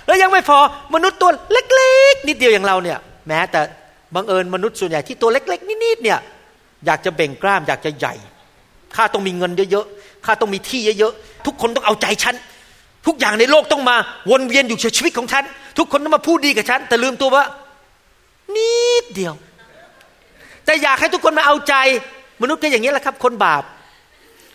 [0.07, 0.59] แล้วยังไม่พอ
[0.95, 3.61] มนุษย์ตัวเล็กๆ นิดเดียวอย่างเราเนี่ย แม้แต่
[4.15, 6.19] บังเอิญมนุษย์ส่วนใหญ่ที่ตัวเล็ก ๆ นิดๆเนี่ย
[6.87, 8.15] อยากจะเบ่งกล้ามอยากจะใหญ่
[8.97, 12.35] ข้าต้องมีเงินเยอะๆข้าต้องมีที่เยอะๆทุกคนต้องเอาใจฉัน
[13.07, 13.97] ทุกอย่างในโลกต้องมา
[14.31, 15.45] วนเวียนอยู่ชีวิตของฉัน
[15.79, 17.45] ทุกคนต้องมาพูดดีกับฉัน แต่ลืมตัวว่า
[18.57, 19.35] นิดเดียว
[20.65, 21.75] แต่อยากให้ทุกคนมาเอาใจ
[22.43, 23.63] มนุษย์ก็อย่างนี้แหละครับ คนบาป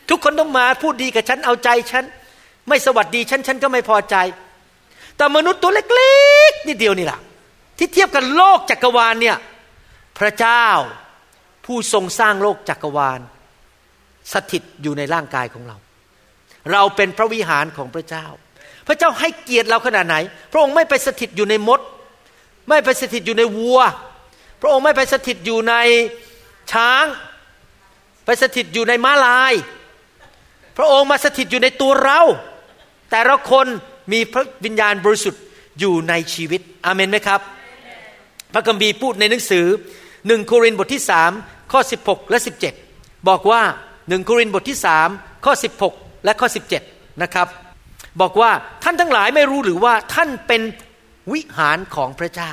[0.09, 2.03] ทุกคนต้องมาพูดดีกับฉันเอาใจฉัน
[2.67, 4.15] ไม่สวัสดีฉันฉันก็ไม่พอใจ
[5.17, 6.13] แต่มนุษย์ตัวเล็
[6.49, 7.19] กๆนิดเดียวนี่แหละ
[7.77, 9.37] ที่เทียบกันโลกจักรวาลเนี่ย
[10.19, 10.65] พระเจ้า
[11.65, 13.19] ผู้ทรงสร้างโลกจักรวาล
[14.33, 15.77] สถิตอยู่ในร่างกายของเรา
[16.71, 18.25] เราเป็นพระวิหารของพระเจ้า
[18.87, 20.15] พระเจ้าให้เกียรติเราขนาดไหน
[20.51, 21.79] พระองค์ไม่ไปสถิตอยู่ในมด
[22.69, 23.79] ไม่ไปสถิตอยู่ในวัว
[24.61, 25.73] พระองค์ไม่ไปสถิตอยู่ใน
[26.71, 27.05] ช้าง
[28.25, 29.53] ไปสถิตอยู่ในม้าลาย
[30.81, 32.21] พระองค์มาสถิตอยู่ในตัวเรา
[33.11, 33.67] แต่ละคน
[34.11, 35.41] มีพระวิญญาณบริสุทธิ์
[35.79, 37.41] อยู่ในชีวิตอาเมนไหมครับ
[38.53, 39.65] พระคัมภีร์พูดในหนังสือ
[40.27, 41.31] หนึ่งโครินธ์บทที่สาม
[41.71, 42.39] ข้อ 16 และ
[42.83, 43.61] 17 บอกว่า
[44.09, 45.09] หนึ่งโครินธ์บทที่สาม
[45.45, 45.53] ข้อ
[45.89, 46.47] 16 และข้อ
[46.85, 47.47] 17 นะครับ
[48.21, 48.51] บอกว่า
[48.83, 50.61] ท่านทั้งหลายไม่รู้หรือว่าท่านเป็น
[51.33, 52.51] วิหารของพระเจ้า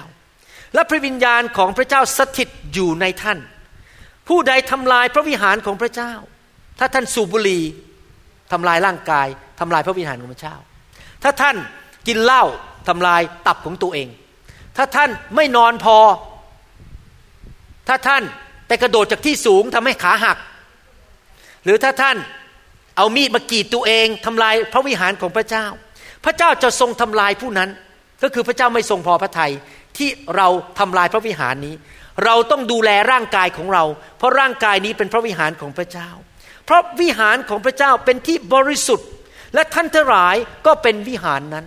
[0.75, 3.39] และพระวิญญาณของพระเจ้าสถิตอยู่ในท่าน
[4.29, 6.12] ผู้ใดทำลายพระวิหารของพระเจ้า
[6.79, 7.62] ถ้าท่านสูบบุหรี่
[8.53, 9.27] ทำลายร่างกาย
[9.61, 10.57] ทำลายพระวิหารของพระเจ้า
[11.23, 11.57] ถ้าท่าน
[12.07, 12.45] กินเหล้า
[12.89, 14.09] ทำลายตับของตัวเอง
[14.77, 15.97] ถ้าท่านไม่นอนพอ
[17.89, 18.23] ถ้าท่าน
[18.67, 20.39] ไปกระโดดจากที่สูงทำให้ขาหัก
[21.65, 22.17] หรือถ้าท่าน
[22.97, 25.67] เอามีดมากรีดตัวเองทำลายพระวิหารของพระเจ้า
[26.25, 27.71] พระเจ้าจะทรงทำลายผู้นั้น
[28.23, 29.53] ก็คือพระเจ้าไม่ทรงพอพระทัย
[29.97, 31.75] ที่เราทำลายพระวิหารนี้
[32.25, 33.85] เราต้องดูแลร่างกายของเรา
[34.19, 36.11] เพราะร่างกายนี้เป็นพระวิหารของพระเจ้า
[36.66, 39.09] เพราะวิหารของพระเจ้าเป็นที่บริสุทธิ์
[39.55, 41.66] และท่านทั้งหลายก็เป็นวิหารนั้น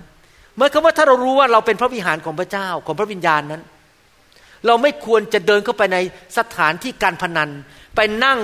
[0.56, 3.62] เมื่อคำว่าถ้าเรารู้ว่าเราเป็นพระวิหารของพระเจ้าของพระวิญญาณนั้น
[4.68, 5.98] เราไม่ควรจะเดินเข้าไปใน
[6.38, 7.50] สถานที่การพนัน
[7.96, 8.40] ไปนั่ง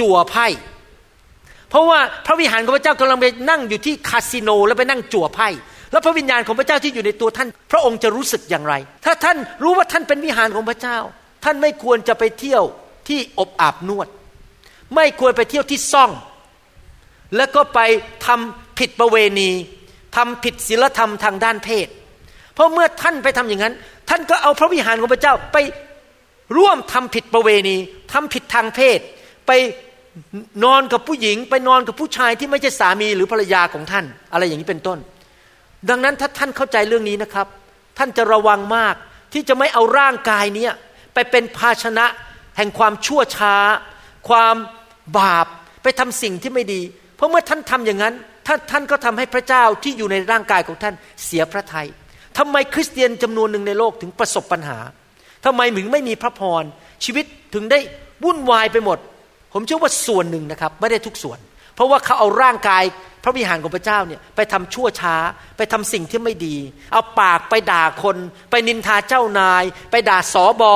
[0.00, 0.46] จั่วไพ่
[1.70, 5.48] เพราะว่าพระวิหารของพระเจ้ากำลังไปนั่งอยู่ที่คาสิโนแล้วไปนั่งจั่วไพ่
[5.92, 10.98] แล้วพระวิญญาณของพระเจ้าที่อยู่ในตัวท่าน พระองค์จะรู้สึกอย่างไร ถ้าท่านรู้ว่าท่านเป็นวิหารของพระเจ้า
[11.44, 12.62] ท่านไม่ควรจะไปเที่ยว
[13.08, 14.08] ที่อบอาบนวด
[14.94, 16.10] ไม่ควรไปเที่ยวที่ซ่อง
[17.36, 17.80] แล้วก็ไป
[18.26, 19.50] ทำผิดประเวณี
[20.16, 21.88] ทำผิดศีลธรรมทางด้านเพศ
[22.54, 23.74] เพราะเมื่อท่านไปทำอย่างนั้น
[24.08, 25.56] ท่านก็เอาพระวิหารของพระเจ้าไป
[26.56, 27.76] ร่วมทำผิดประเวณี
[28.12, 28.98] ทำผิดทางเพศ
[29.46, 29.52] ไป
[30.64, 34.98] นอนกับผู้หญิง ไปนอนกับผู้ชายที่ไม่ใช่สามีหรือภรรยาของท่าน อะไรอย่างนี้เป็นต้น
[35.88, 37.46] ดังนั้นถ้าท่านเข้าใจเรื่องนี้นะครับ
[37.98, 38.94] ท่านจะระวังมาก
[39.32, 40.72] ที่จะไม่เอาร่างกายเนี้ย
[41.14, 42.06] ไปเป็นภาชนะ
[42.56, 43.56] แห่งความชั่วช้า
[44.28, 44.54] ความ
[45.18, 45.46] บาป
[45.82, 46.80] ไปทำสิ่งที่ไม่ดี
[47.16, 48.14] เพราะเมื่อท่านทำอย่างนั้น
[48.46, 51.88] ท่านท่านก็ทำให้พระเจ้าที่อยู่ในร่างกายของท่านเสียพระทยัย
[52.38, 54.78] ทำไมคริสเตียนจำนวนหนึ่งในโลกถึงประสบปัญหา
[55.44, 56.64] ทำไมถึงไม่มีพระพร
[57.04, 57.78] ชีวิตถึงได้
[58.24, 58.98] วุ่นวายไปหมด
[59.52, 61.38] ผมเชื่อว่าส่วนหนึ่งนะครับ ไม่ได้ทุกส่วน
[61.74, 62.84] เพราะว่าเขาเอาร่างกาย
[63.24, 65.16] พระวิหารของพระเจ้าเนี่ยไปทำชั่วช้า
[65.56, 66.56] ไปทำสิ่งที่ไม่ดี
[66.92, 68.16] เอาปากไปด่าคน
[68.50, 70.74] ไปนินทาเจ้านาย ไปด่าสอบอ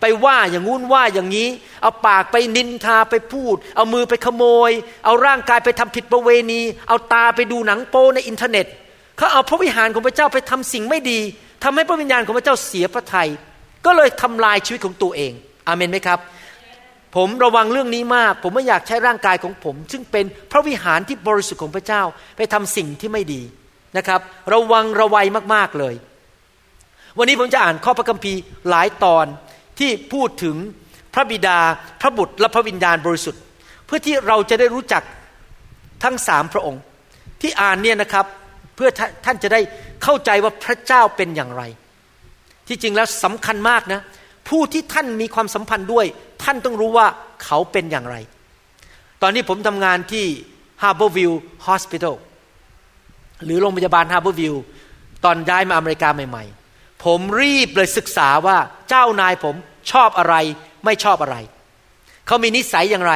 [0.00, 1.48] ไปว่าอย่างงู้นว่าอย่างนี้
[1.82, 4.70] เอาปากไปนินทาไปพูด เอามือไปขโมย
[5.04, 8.66] เอาร่างกายไปทำผิดประเวณี เอาตาไปดูหนังโป้ในอินเทอร์เน็ต
[9.16, 11.20] เขาเอาพระวิหารของพระเจ้าไปทำสิ่งไม่ดี
[11.64, 13.28] ทำให้พระวิญญาณของพระเจ้าเสียพระทยัย
[13.86, 15.32] ก็เลยทำลายชีวิตของตัวเอง
[15.66, 16.18] อเมนไหมครับ
[17.16, 22.02] ผมระวังเรื่องนี้มาก ผมไม่อยากใช้ร่างกายของผม ซึ่งเป็นพระวิหารที่บริสุทธิ์ของพระเจ้า
[22.36, 23.42] ไปทำสิ่งที่ไม่ดี
[23.96, 24.20] นะครับ
[24.52, 25.94] ระวังระวัยมากๆเลย
[27.18, 29.26] วันนี้ผมจะอ่านข้อพระคัมภีร์หลายตอน
[29.78, 30.56] ที่พูดถึง
[31.14, 31.58] พระบิดา
[32.00, 33.42] พระบุตรและพระวิญญาณบริสุทธิ์
[33.86, 35.02] เพื่อที่เราจะได้รู้จัก
[36.04, 36.82] ทั้งสามพระองค์
[37.40, 38.26] ที่อ่านเนี่ยนะครับ
[38.76, 38.90] เพื่อ
[39.24, 39.60] ท่านจะได้
[40.02, 41.62] เข้าใจว่าพระเจ้าเป็นอย่างไร
[42.68, 44.00] ที่จริงแล้วสำคัญมากนะ
[44.48, 46.06] ผู้ที่ท่านมีความสัมพันธ์ด้วย
[46.42, 47.06] ท่านต้องรู้ว่า
[47.44, 48.16] เขาเป็นอย่างไร
[49.22, 50.26] ตอนนี้ผมทำงานที่
[50.82, 51.32] Harborview
[51.66, 52.14] Hospital
[53.44, 54.54] หรือโรงพยาบาล Harborview
[55.24, 58.56] ตอนย้ายมาอเมริกาใหม่ ๆ ผมรีบเลยศึกษาว่า
[58.88, 59.54] เจ้านายผม
[59.92, 60.34] ชอบอะไร
[60.84, 61.36] ไม่ชอบอะไร
[62.26, 63.14] เขามีนิสัยอย่างไร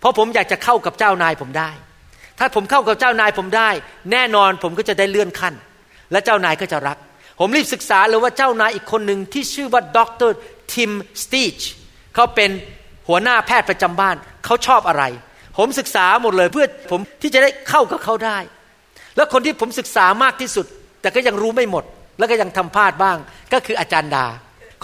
[0.00, 1.70] เพราะผมอยากจะเข้ากับเจ้านายผมได้
[2.38, 3.70] ถ้าผมเข้ากับเจ้านายผมได้
[4.12, 5.54] แน่นอนผมก็จะได้เลื่อนขั้น
[6.12, 6.98] และเจ้านายก็จะรัก
[7.40, 10.36] ผมรีบศึกษาเลยว่าเจ้านายอีกคนหนึ่งที่ชื่อว่าด็อกเตอร์
[10.72, 10.90] ทิม
[11.22, 11.58] สตีช
[12.14, 12.50] เขาเป็น
[13.08, 15.04] หัวหน้าแพทย์ประจำบ้าน เขาชอบอะไร
[15.58, 18.38] ผมศึกษาหมดเลยเพื่อผมที่จะได้เข้ากับเขาได้
[19.16, 20.66] แล้วคนที่ผมศึกษามากที่สุด
[21.00, 21.84] แต่ก็ยังรู้ไม่หมด
[22.18, 23.16] แล้วก็ยังทำพลาดบ้าง
[23.52, 24.26] ก็คืออาจารย์ดา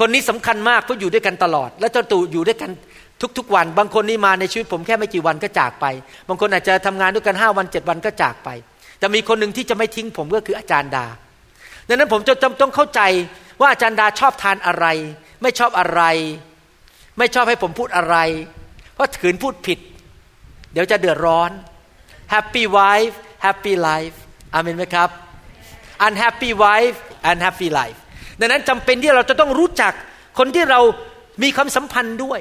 [0.00, 2.70] คนนี้สำคัญมากเพราะอยู่ด้วยกันตลอด และเจ้าตู่อยู่ด้วยกัน
[3.38, 5.86] ทุกๆวัน บางคนนี่มาในชีวิตผมแค่ไม่กี่วันก็จากไป
[6.28, 8.48] บางคนอาจจะทำงานด้วยกันห้าวันเจ็ดวันก็จากไป
[8.98, 11.06] แต่มีคนหนึ่งที่จะไม่ทิ้งผมก็คืออาจารย์ดา
[11.88, 13.00] ดังนั้นผมจะต้องเข้าใจ
[13.60, 14.86] ว่าอาจารย์ดาชอบทานอะไร
[15.42, 16.02] ไม่ชอบอะไร
[17.18, 18.16] ไม่ชอบให้ผมพูดอะไร
[18.94, 19.78] เพราะถืนพูดผิด
[20.72, 21.50] เดี๋ยวจะเดือดร้อน
[22.34, 23.14] Happy wife
[23.46, 24.16] happy life
[24.54, 25.10] อามนไหมครับ
[26.06, 26.98] Unhappy wife
[27.30, 27.98] unhappy life
[28.40, 29.92] ดังนั้นจำเป็นที่เราจะต้องรู้จัก
[30.38, 30.80] คนที่เรา
[31.42, 32.40] มีความสัมพันธ์ด้วย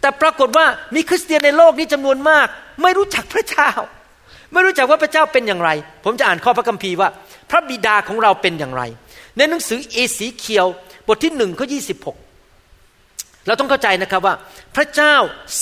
[0.00, 2.46] แต่ปรากฏว่ามีคริสเตียนในโลกนี้จำนวนมาก
[2.82, 3.70] ไม่รู้จักพระเจ้า
[4.52, 5.70] ไม่รู้จักว่าพระเจ้าเป็นอย่างไร
[6.04, 7.08] ผมจะอ่านข้อพระคัมภีร์ว่า
[7.50, 8.82] พระบิดาของเราเป็นอย่างไร
[9.36, 10.66] ในหนังสือเอสีเคียว
[11.06, 12.16] บทที่หนึ่งข้อยี่สิบหก
[13.46, 14.34] เราต้องเข้าใจนะครับว่า
[14.76, 15.14] พระเจ้า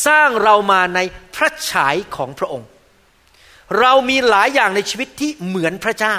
[0.07, 1.01] สร้างเรามาใน
[1.35, 2.69] พระฉายของพระองค์
[3.81, 6.17] เรามีหลายอย่างในชีวิตที่เหมือนพระเจ้า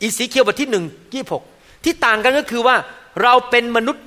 [0.00, 1.42] อีสีเคียวบทที่หนึ่งยี่หก
[1.84, 2.76] ที่ต่างกันก็คือว่า
[3.22, 4.04] เราเป็นมนุษย์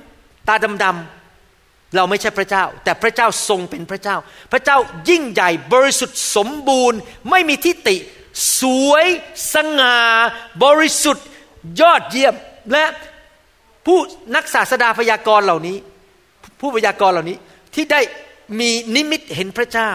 [0.48, 4.18] ตาดำๆเราไม่ใช่พระเจ้า แต่พระเจ้าทรงเป็นพระเจ้า
[4.52, 4.78] พระเจ้า
[5.10, 7.98] ยิ่งใหญ่บริสุทธิ์สมบูรณ์ ไม่มีทิฏฐิ
[8.60, 9.06] สวย
[9.54, 10.00] สง่า
[10.64, 11.26] บริสุทธิ์
[11.82, 12.36] ยอดเยี่ยม
[12.72, 12.86] และ
[13.86, 14.00] ผู้
[14.36, 15.78] นักศาสดาพยากรณ์เหล่านี้
[16.60, 17.38] ผู้พยากรณ์เหล่านี้
[17.74, 18.02] ที่ได้
[18.60, 19.92] มีนิมิตเห็นพระเจ้า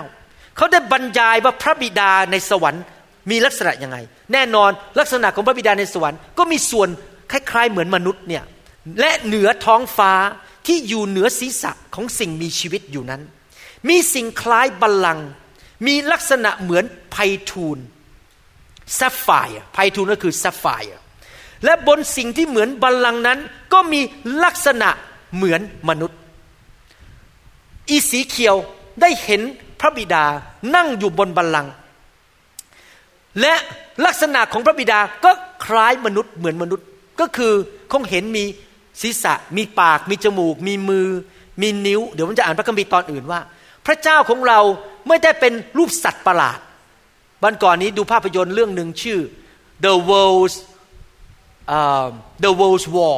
[0.56, 2.84] เขาได้บรรยายว่าพระบิดาในสวรรค์
[3.30, 3.96] มีลักษณะยังไง
[4.32, 6.88] แน่นอนลักษณะของพระบิดาในสวรรค์ก็มีส่วน
[7.30, 8.44] คล้ายๆเหมือนมนุษย์เนี่ย
[9.00, 10.12] และเหนือท้องฟ้า
[10.66, 13.22] ที่อยู่เหนือศีรษะของสิ่งมีชีวิตอยู่นั้น
[13.88, 15.28] มีสิ่งคล้ายบัลลังก์
[15.86, 17.16] มีลักษณะเหมือนไพ
[17.50, 20.90] ฑูรย์ sapphire ไพฑูรย์ก็คือ sapphire
[21.64, 23.38] และบนสิ่งที่เหมือนบัลลังก์นั้น
[23.72, 24.00] ก็มี
[24.44, 24.88] ลักษณะ
[25.36, 26.18] เหมือนมนุษย์
[27.90, 28.56] เอเสเคียล
[29.00, 29.40] ได้เห็น
[29.80, 30.24] พระบิดา
[30.74, 31.72] นั่งอยู่บนบัลลังก์
[33.40, 33.54] และ
[34.04, 35.30] ลักษณะของพระบิดาก็
[35.64, 36.86] คล้ายมนุษย์เหมือนมนุษย์
[37.20, 37.52] ก็คือ
[37.92, 38.44] คงเห็นมี
[39.02, 41.08] ศีรษะ มีปาก มีจมูก มีมือ
[41.60, 43.40] มีนิ้ว เดี๋ยวผมจะอ่านพระคัมภีร์ตอนอื่นว่า
[43.86, 44.60] พระเจ้าของเรา
[45.08, 46.58] ไม่ได้เป็นรูปสัตว์ประหลาด
[47.44, 49.20] วันก่อนนี้ดูภาพยนตร์เรื่องหนึ่งชื่อ
[49.84, 50.56] The World's
[51.76, 52.08] uh,
[52.44, 53.16] The World's War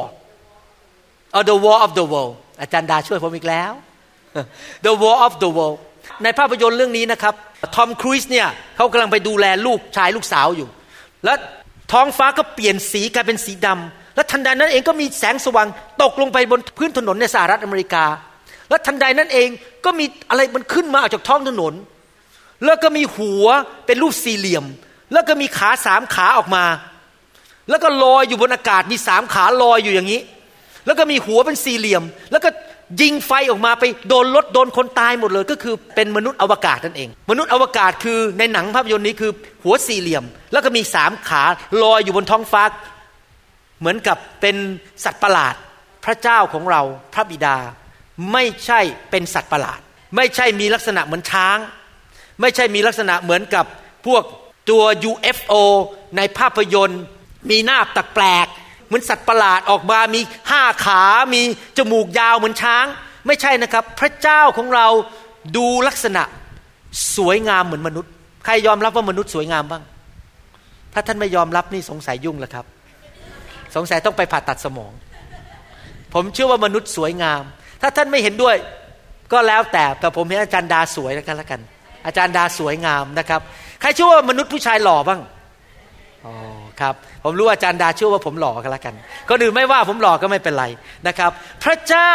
[1.35, 3.71] or The War of the World อาจารย์ดาช่วยผมอีกแล้ว
[4.85, 5.79] The War of the World
[6.23, 7.33] ในภาพยนตร์เรื่องนี้นะครับ
[7.75, 10.67] ทอมครูซเนี่ยเขากำลังไปดูแลลูกชายลูกสาวอยู่
[11.25, 11.37] แล้ว
[11.91, 15.67] ท้องฟ้าก็เปลี่ยนสีกลายเป็นสีดำและทันใดนั้นเองก็มีแสงสว่าง
[16.01, 18.05] ตกลงไปบนพื้นถนนในสหรัฐอเมริกา
[18.69, 19.49] และทันใดนั้นเอง
[19.85, 21.73] ก็มีอะไรมันขึ้นมาออกจากท้องถนน
[22.65, 23.45] แล้วก็มีหัว
[23.85, 24.65] เป็นรูปสี่เหลี่ยม
[25.13, 26.65] แล้วก็มีขาสามขาออกมา
[27.69, 30.21] แล้วก็ลอยอยู่บนอากาศมีสามขาลอยอยู่อย่างนี้
[30.85, 32.49] แล้วก็มีหัวเป็นสี่เหลี่ยม แล้วก็
[33.01, 39.31] ยิงไฟออกมาไปโดนรถโดนคนตายหมดเลย ก็คือเป็นมนุษย์อวกาศนั่นเอง มนุษย์อวกาศคือในหนังภาพยนตร์นี้คือ
[39.63, 41.43] หัวสี่เหลี่ยม แล้วก็มีสามขา
[41.83, 42.63] ลอยอยู่บนท้องฟ้า
[43.79, 44.55] เหมือนกับเป็น
[45.03, 45.55] สัตว์ประหลาด
[46.05, 46.81] พระเจ้าของเรา
[47.13, 47.57] พระบิดา
[48.31, 48.79] ไม่ใช่
[49.11, 49.79] เป็นสัตว์ประหลาด
[50.15, 51.57] ไม่ใช่มีลักษณะเหมือนช้าง
[52.41, 53.65] ไม่ใช่มีลักษณะเหมือนกับ
[54.05, 54.23] พวก
[54.69, 55.53] ตัว UFO
[56.17, 57.01] ในภาพยนตร์
[57.49, 58.47] มีหน้าตแปลก
[58.93, 61.01] มือนสัตว์ประหลาดออกมา มีห้าขา
[61.33, 61.41] มี
[61.77, 62.85] จมูกยาวเหมือนช้าง
[63.27, 64.87] ไม่ใช่นะครับ พระเจ้าของเรา
[65.57, 66.23] ดูลักษณะ
[67.17, 68.11] สวยงามเหมือนมนุษย์
[68.45, 69.83] ใครยอมรับว่ามนุษย์สวยงามบ้าง
[70.93, 72.65] ถ้าท่านไม่ยอมรับนี่สงสัยยุ่งแล้วครับ
[73.75, 74.91] สงสัยต้องไปผ่าตัดสมอง
[76.13, 77.41] ผมเชื่อว่ามนุษย์สวยงาม
[77.81, 78.55] ถ้าท่านไม่เห็นด้วย
[79.31, 81.61] ก็แล้วแต่แต่ผมเห็นอาจารย์ดาสวยแล้วกันแล้วกัน
[82.05, 83.41] อาจารย์ดาสวยงามนะครับ
[83.81, 85.21] ใครเชื่อว่ามนุษย์ผู้ชายหล่อบ้าง
[86.25, 86.33] อ๋อ
[86.81, 88.93] ครับผมรู้อาจารย์ดาเชื่อว่าผมหล่อกันแล้วกัน
[89.27, 90.65] คนอื่นไม่ว่าผมหล่อก็ไม่เป็นไร
[91.07, 91.31] นะครับ
[91.63, 92.13] พระเจ้า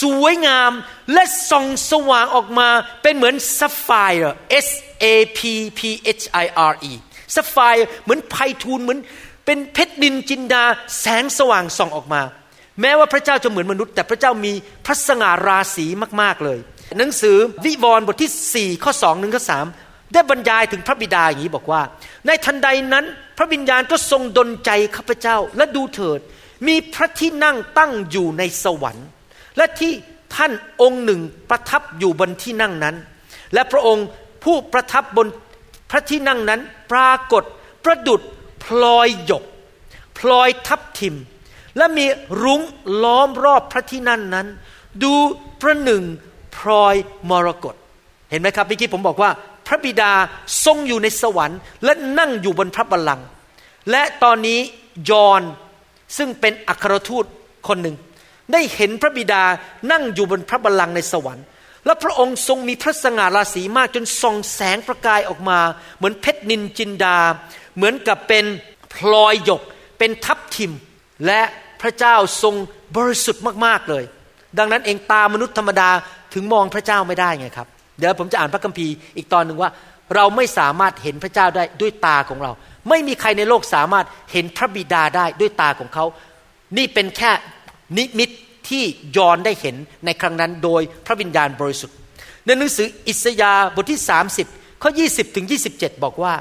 [0.00, 0.72] สวยงาม
[1.12, 2.68] และส่องสว่างออกมา
[3.02, 4.34] เป็นเหมือน sapphire
[4.66, 4.68] S
[5.04, 5.06] A
[5.38, 5.40] P
[5.78, 5.80] P
[6.18, 6.92] H I R E
[7.34, 8.98] sapphire เหมือนไพฑูรย์เหมือน
[9.46, 10.64] เป็นเพชรดินจินดา
[11.00, 12.22] แสงสว่างส่องออกมา
[12.80, 14.52] แม้ว่าพระเจ้าจะเหมือนมนุษย์ แต่พระเจ้ามี
[14.86, 15.86] พระสง่าราศี
[16.22, 16.58] มากๆเลย
[16.98, 21.82] หนังสือวิวรณ์บทที่ 4 ข้อ2หนึ่งข้อ 3 ได้บรรยายถึงพระบิดาอย่างนี้บอกว่า
[22.26, 23.04] ในทันใดนั้น
[23.36, 26.20] พระวิญญาณก็ทรงดลใจข้าพเจ้าและดูเถิด
[26.68, 29.06] มีพระที่นั่งตั้งอยู่ในสวรรค์
[29.56, 29.92] และที่
[30.34, 32.96] ท่านองค์หนึ่งประทับอยู่บนที่นั่งนั้น
[33.54, 34.06] และพระองค์
[34.44, 35.26] ผู้ประทับบน
[35.90, 36.60] พระที่นั่งนั้น
[36.92, 37.42] ปรากฏ
[37.84, 38.20] ประดุด
[38.64, 39.44] พลอยหยก
[40.18, 41.16] พลอยทับทิม
[41.76, 42.06] และมี
[42.42, 42.60] รุ้ง
[43.02, 44.46] ล้อมรอบพระที่นั่นนั้น
[45.04, 45.14] ดู
[45.62, 46.02] ประหนึ่ง
[46.56, 46.94] พลอย
[47.30, 47.74] มรกต
[48.30, 49.30] เห็นไหมครับเมื่อกี้ผมบอกว่า
[49.66, 50.12] พระบิดา
[50.64, 53.26] ทรงอยู่ในสวรรค์และนั่งอยู่บนพระบัลลังก์
[53.90, 54.58] และตอนนี้
[55.10, 55.42] ยอน
[56.16, 57.24] ซึ่งเป็นอัครทูต
[57.68, 57.96] คนหนึ่ง
[58.52, 59.42] ได้เห็นพระบิดา
[59.92, 61.44] นั่งอยู่บนพระบัลลังก์ในสวรรค์
[61.86, 65.58] และพระองค์ทรงมีพระสง่าราศีมากจนส่องแสงประกายออกมา
[65.96, 67.18] เหมือนเพชรนินจินดา
[67.76, 68.44] เหมือนกับเป็น
[68.94, 69.62] พลอยหยก
[69.98, 70.72] เป็นทับทิม
[71.26, 71.42] และ
[71.80, 72.54] พระเจ้าทรง
[72.96, 74.04] บริสุทธิ์มากๆเลย
[74.58, 75.90] ดังนั้นเองตามนุษย์ธรรมดา
[76.34, 79.70] ถึงมองพระเจ้าไม่ได้ไงครับ เดี๋ยวผมจะอ่านพระคัมภีร์อีกตอนหนึ่งว่า
[80.14, 82.52] เราไม่สามารถเห็นพระเจ้าได้ด้วยตาของเรา
[82.88, 86.04] ไม่มีใครในโลกสามารถเห็นพระบิดาได้ด้วยตาของเขา
[86.76, 87.32] นี่เป็นแค่
[87.96, 88.30] นิมิต
[88.68, 88.84] ที่
[89.16, 91.96] ยอนได้เห็นในครั้งนั้นโดยพระวิญญาณบริสุทธิ์
[92.44, 94.00] ในหนังสืออิสยาห์บทที่
[94.40, 96.34] 30 ข้อ 20 ถึง 27 บอกว่า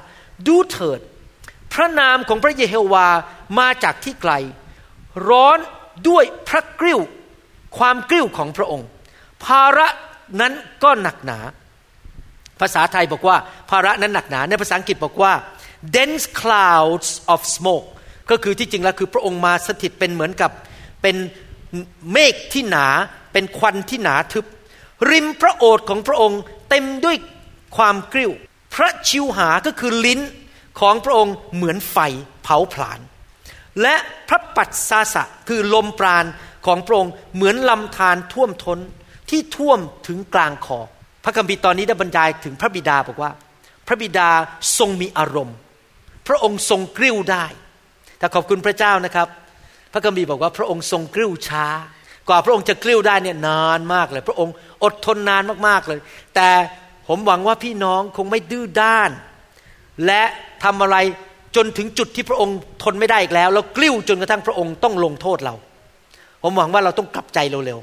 [0.47, 0.99] ดูเถิด
[1.73, 3.07] พระนามของพระเยโฮวา
[3.59, 4.33] มาจากที่ไกล
[5.29, 5.57] ร้อน
[6.09, 6.99] ด้วยพระกริ้ว
[7.77, 8.87] ความกริ้วของพระองค์
[9.45, 9.87] ภาระ
[10.39, 11.39] นั้นก็หนักหนา
[12.61, 13.37] ภาษาไทยบอกว่า
[13.69, 15.33] ภาระนั้นหนักหนา ในภาษาอังกฤษบอกว่า
[15.95, 17.87] dense clouds of smoke
[18.31, 20.51] ก็คือที่จริงแล้วคือพระองค์มาสถิตเป็นเหมือนกับ
[21.01, 21.15] เป็น
[22.11, 22.87] เมฆที่หนา
[23.33, 24.45] เป็นควันที่หนาทึบ
[25.11, 27.17] ริมพระโอษฐ์ของพระองค์เต็มด้วย
[27.77, 28.31] ความกริ้ว
[28.75, 30.19] พระชิวหาก็คือลิ้น
[30.79, 31.97] ของพระองค์เหมือนไฟ
[32.43, 32.99] เผาผลาญ
[33.81, 33.95] และ
[34.29, 36.25] พระปัสสาสะคือลมปราณ
[36.65, 38.79] ของพระองค์เหมือนลำธารท่วมทน้น
[39.29, 40.79] ที่ท่วมถึงกลางคอ
[41.23, 43.31] พระคัมภีร์ตอนนี้ได้บรรยายถึงพระบิดาบอกว่า
[43.87, 44.29] พระบิดา
[44.77, 45.57] ทรงมีอารมณ์
[46.27, 47.45] พระองค์ทรงกริ้วได้
[48.19, 49.27] แต่ขอบคุณพระเจ้านะครับ
[49.93, 51.65] พระคัมภีร์บอกว่าพระองค์ทรงกริ้วช้า
[52.29, 55.99] กว่าพระองค์จะกริ้วได้เนี่ยนานมากเลย พระองค์อดทนนานมากๆเลย
[56.35, 56.49] แต่
[57.07, 59.09] ผมหวังว่าพี่น้องคงไม่ดื้อด้าน
[60.05, 60.23] และ
[60.63, 60.97] ทำอะไร
[61.55, 65.55] จนถึงจุดที่พระองค์ทนไม่ได้อีกแล้ว แล้วกลิ้วจนกระทั่งพระองค์ต้องลงโทษเรา
[66.43, 67.79] ผมหวังว่าเราต้องกลับใจเร็ว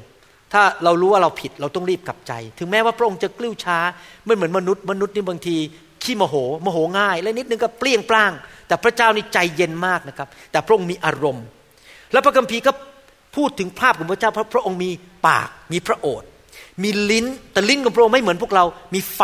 [0.53, 3.77] ถ้าเรารู้ว่าเราผิดเราต้องรีบกลับใจ ถึงแม้ว่าพระองค์จะกลิ้วช้า
[4.25, 5.57] ไม่เหมือนมนุษย์มนุษย์นี่บางที
[6.03, 8.31] ขี้โมโหโมโหง่าย และนิดนึงก็เปลี่ยงปล้าง
[8.67, 11.45] แต่พระเจ้านี่ใจเย็นมากนะครับ แต่พระองค์มีอารมณ์
[12.11, 12.71] แล้วพระคัมภีร์ก็
[13.35, 14.91] พูดถึงภาพของพระเจ้าเพราะพระองค์มี
[15.27, 16.27] ปากมีพระโอษฐ์
[16.83, 19.21] มีลิ้นแต่ลิ้นของพระองค์ไม่เหมือนพวกเรา มีไฟ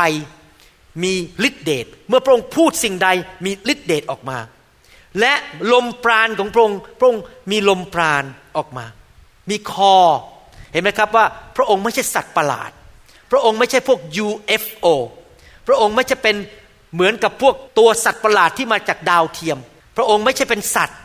[1.03, 1.13] มี
[1.47, 3.09] ฤทธิเดชเมื่อพระองค์พูดสิ่งใด
[3.45, 4.37] มีฤทธิเดชออกมา
[5.19, 5.33] และ
[5.71, 8.23] ลมปราณของพระองค์พระองค์มีลมปราณ
[8.57, 8.85] ออกมา
[9.49, 9.95] มีคอ
[10.71, 11.25] เห็นไหมครับว่า
[11.57, 12.71] พระองค์ไม่ใช่สัตว์ประหลาด
[13.31, 14.87] พระองค์ไม่ใช่พวก UFO
[15.67, 16.35] พระองค์ไม่ใช่เป็น
[16.93, 19.57] เหมือนกับพวกตัวสัตว์ประหลาดที่มาจากดาวเทียม
[19.97, 20.99] พระองค์ไม่ใช่เป็นสัตว์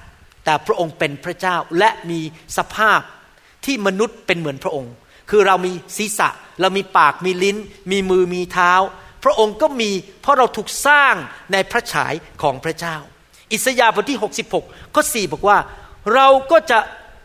[0.44, 2.20] แต่พระองค์เป็นพระเจ้าและมี
[2.56, 3.00] สภาพ
[3.64, 4.92] ที่มนุษย์เป็นเหมือนพระองค์
[5.30, 6.28] คือเรามีศีรษะ
[6.60, 7.56] เรามีปากมีลิ้น
[7.90, 8.72] มีมือมีเท้า
[9.24, 9.90] พระองค์ก็มี
[10.22, 11.14] เพราะเราถูกสร้าง
[11.52, 12.96] ในพระฉายของพระเจ้า
[13.52, 14.18] อิสยาห์บทที่
[14.56, 15.58] 66ข้อ4บอกว่า
[16.14, 16.78] เราก็จะ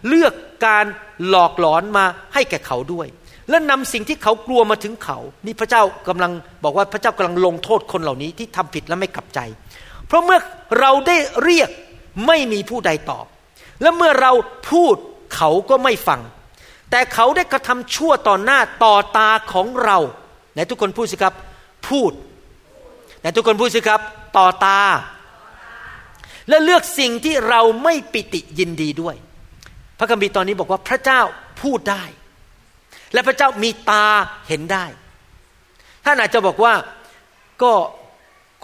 [0.07, 0.33] เลือก
[0.65, 0.85] การ
[1.27, 3.07] หลอกหลอนมาให้แก่เขาด้วย
[3.49, 6.31] และนำสิ่งที่เขากลัวมาถึงเขา นี่พระเจ้ากำลัง
[6.63, 9.39] บอกว่าพระเจ้ากำลังลงโทษคนเหล่านี้ที่ทำผิดและไม่กลับใจ
[10.07, 10.39] เพราะเมื่อ
[10.79, 11.69] เราได้เรียก
[12.27, 13.25] ไม่มีผู้ใดตอบ
[13.81, 14.31] และเมื่อเรา
[14.71, 14.95] พูด
[15.35, 16.21] เขาก็ไม่ฟัง
[16.91, 19.97] แต่เขาได้กระทำชั่วต่อหน้าต่อตาของเรา
[20.53, 21.33] ไหนทุกคนพูดสิครับ
[21.87, 22.11] พูด
[23.19, 24.01] ไหนทุกคนพูดสิครับ
[24.37, 24.79] ต่อตา
[26.49, 29.15] และเลือกสิ่งที่เราไม่ปิติยินดีด้วย
[29.99, 31.21] พระคัมภีร์ตอนนี้บอกว่าพระเจ้า
[31.61, 32.03] พูดได้
[33.13, 34.05] และพระเจ้ามีตา
[34.47, 34.85] เห็นได้
[36.05, 36.73] ท่านอาจจะบอกว่า
[37.61, 37.71] ก็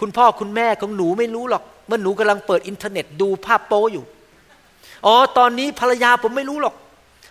[0.00, 4.04] คุณพ่อคุณแม่ของหนูไม่รู้หรอกเมื่อหนูกำลังเปิดอินเทอร์เน็ตดูภาพโป๊อยู่
[5.06, 6.74] อ๋อตอนนี้ภรรยาผมไม่รู้หรอก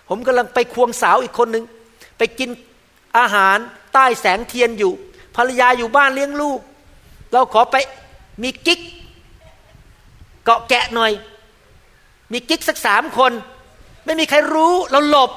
[0.09, 1.63] ผมกำลังไปควงสาวอีกคนหนึ่ง
[2.17, 2.49] ไปกิน
[3.17, 3.57] อาหาร
[3.93, 4.91] ใต้แสงเทียนอยู่
[5.35, 6.59] ภรรยาอยู่บ้านเลี้ยงลูก
[7.31, 7.75] เราขอไป
[8.43, 8.79] มีกิ๊ก
[10.43, 11.11] เกาะแกะหน่อย
[12.31, 13.31] มีกิ๊กสักสามคน
[14.05, 15.31] ไม่มีใครรู้เราหลบ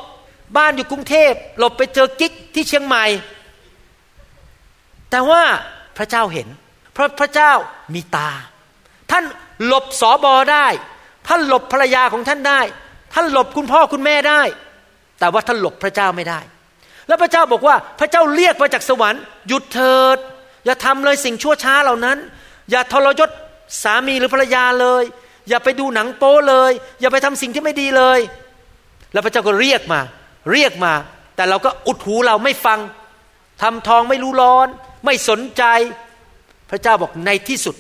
[0.56, 3.04] บ้านอยู่กรุงเทพหลบไปเจอกิ๊กที่เชียงใหม่
[5.10, 5.42] แต่ว่า
[5.98, 6.48] พระเจ้าเห็น
[6.92, 7.52] เพราะพระเจ้า
[7.94, 8.30] มีตา
[9.10, 9.24] ท่าน
[9.66, 10.66] หลบสอบอได้
[11.28, 12.60] ท่านหลบภรรยาของท่านได้
[13.14, 14.42] ท่านหลบคุณพ่อคุณแม่ได้
[15.18, 16.40] แต่ว่าท่านหลบพระเจ้าไม่ได้
[17.08, 20.18] แล้วพระเจ้าบอกว่าพระเจ้าเรียกมาจากสวรรค์หยุดเถิด
[20.64, 22.18] อย่าทำเลยสิ่งชั่วช้าเหล่านั้น
[22.70, 23.30] อย่าทรยศ
[23.82, 25.02] สามีหรือภรรยาเลย
[25.48, 28.20] อย่าไปดูหนังโป๊เลย อย่าไปทำสิ่งที่ไม่ดีเลย
[29.12, 30.00] แล้วพระเจ้าก็เรียกมา
[30.52, 30.92] เรียกมา
[31.36, 32.78] แต่เราก็อุดหูเราไม่ฟัง
[33.62, 34.68] ทำทองไม่รู้ร้อน
[35.04, 35.64] ไม่สนใจ
[36.70, 37.76] พระเจ้าบอกในที่สุด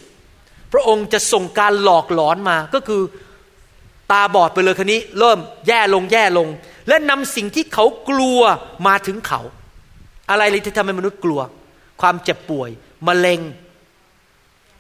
[0.72, 3.02] พระองค์จะส่งการหลอกหลอนมาก็คือ
[4.10, 6.48] ตาบอดไปเลยคนนี้ เริ่มแย่ลงแย่ลง
[6.88, 8.40] และนำสิ่งที่เขากลัว
[8.86, 9.40] มาถึงเขา
[10.30, 11.40] อะไรเลยที่ทำให้มนุษย์กลัว
[12.00, 12.70] ความเจ็บป่วย
[13.06, 13.40] มะเร็ง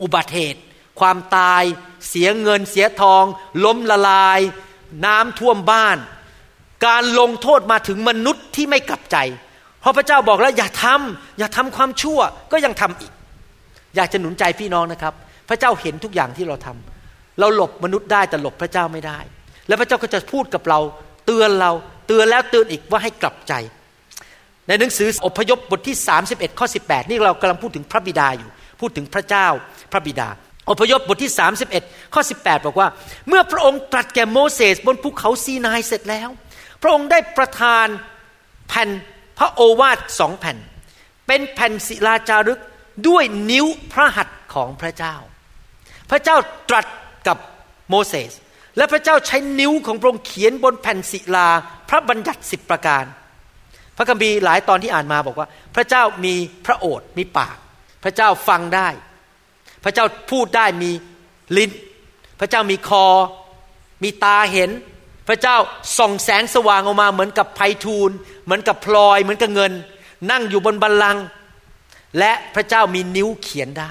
[0.02, 0.60] อุบัติเหตุ
[1.00, 1.62] ความตาย
[2.08, 3.24] เสียเงินเสียทอง
[3.64, 4.40] ล้มละลาย
[5.04, 5.98] น้ำท่วมบ้าน
[6.86, 9.16] การลงโทษมาถึงมนุษย์ที่ไม่กลับใจ
[9.80, 12.18] เพราะพระเจ้าบอกแล้วอย่าทำอย่าทำความชั่ว
[12.52, 13.12] ก็ยังทำอีก
[13.96, 15.14] อยากจะหนุนใจพี่น้องนะครับ
[15.48, 19.18] พระเจ้าเห็นทุกอย่างที่เราทำเราหลบมนุษย์ได้แต่หลบพระเจ้าไม่ได้
[19.68, 20.80] แล้วพระเจ้าก็จะพูดกับเรา
[21.26, 21.72] เตือนเรา
[22.06, 23.52] เตือนแล้วเตือนอีกว่าให้กลับใจ
[24.68, 25.96] ในหนังสืออพยพบทที่
[26.28, 29.46] 31ข้อ18 นี่เรากำลังพูดถึงพระบิดาอยู่ พูดถึงพระเจ้า
[29.92, 30.28] พระบิดา
[30.70, 31.32] อพยพบทที่
[31.72, 32.88] 31ข้อ18 บอกว่า
[33.28, 36.28] เมื่อพระองค์ตรัสแก่โมเสสบนภูเขาซีนายเสร็จแล้ว
[36.82, 37.86] พระองค์ได้ประทาน
[38.68, 38.88] แผ่น
[39.38, 40.56] พระโอวาทสองแผ่น
[41.26, 42.60] เป็นแผ่นศิลาจารึก
[43.08, 45.14] ด้วยนิ้วพระหัตถ์ของพระเจ้า
[46.10, 46.36] พระเจ้า
[46.68, 46.86] ตรัส
[47.26, 47.38] กับ
[47.90, 48.32] โมเสส
[48.76, 51.48] และพระเจ้าใช้นิ้วของพระองค์เขียนบนแผ่นศิลา
[51.88, 53.04] พระบัญญัติสิบประการ
[53.96, 56.34] พระคัมภีร์หลายตอนที่อ่านมาบอกว่า พระเจ้ามี
[56.66, 57.56] พระโอษฐ์มีปาก
[58.04, 58.88] พระเจ้าฟังได้
[59.84, 60.90] พระเจ้าพูดได้มี
[61.56, 61.70] ลิ้น
[62.40, 63.06] พระเจ้ามีคอ
[64.02, 64.70] มีตาเห็น
[65.28, 65.56] พระเจ้า
[65.98, 68.10] ส่องแสงสว่างออกมาเหมือนกับไพทูล
[68.44, 69.72] เหมือนกับพลอยเหมือนกับเงิน
[70.30, 71.24] นั่งอยู่บนบัลลังก์
[72.18, 73.90] และพระเจ้ามีนิ้วเขียนได้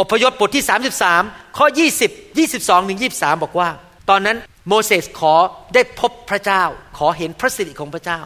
[0.00, 0.64] อพยพบทที่
[1.10, 1.66] 33 ข้อ
[2.02, 3.68] 20 22ถึง23 บอกว่า
[4.08, 4.36] ตอนนั้น
[4.68, 5.34] โมเสสขอ
[5.74, 6.62] ได้พบพระเจ้า
[6.98, 8.20] ขอเห็นพระสิริของพระเจ้า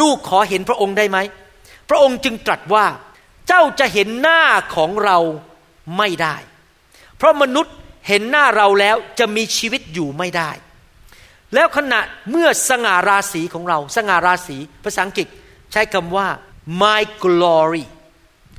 [0.00, 1.18] ลูกขอเห็นพระองค์ได้ไหม
[1.88, 2.86] พระองค์จึงตรัสว่า
[3.48, 4.42] เจ้าจะเห็นหน้า
[4.76, 5.18] ของเรา
[5.96, 6.36] ไม่ได้
[7.16, 7.74] เพราะมนุษย์
[8.08, 10.50] เห็นหน้าเราแล้วจะมีชีวิตอยู่ไม่ได้
[11.54, 15.26] แล้วขณะเมื่อสง่าราศีของเรา สง่าราศีภาษาอังกฤษ
[15.72, 16.28] ใช้คำว่า
[16.82, 17.84] my glory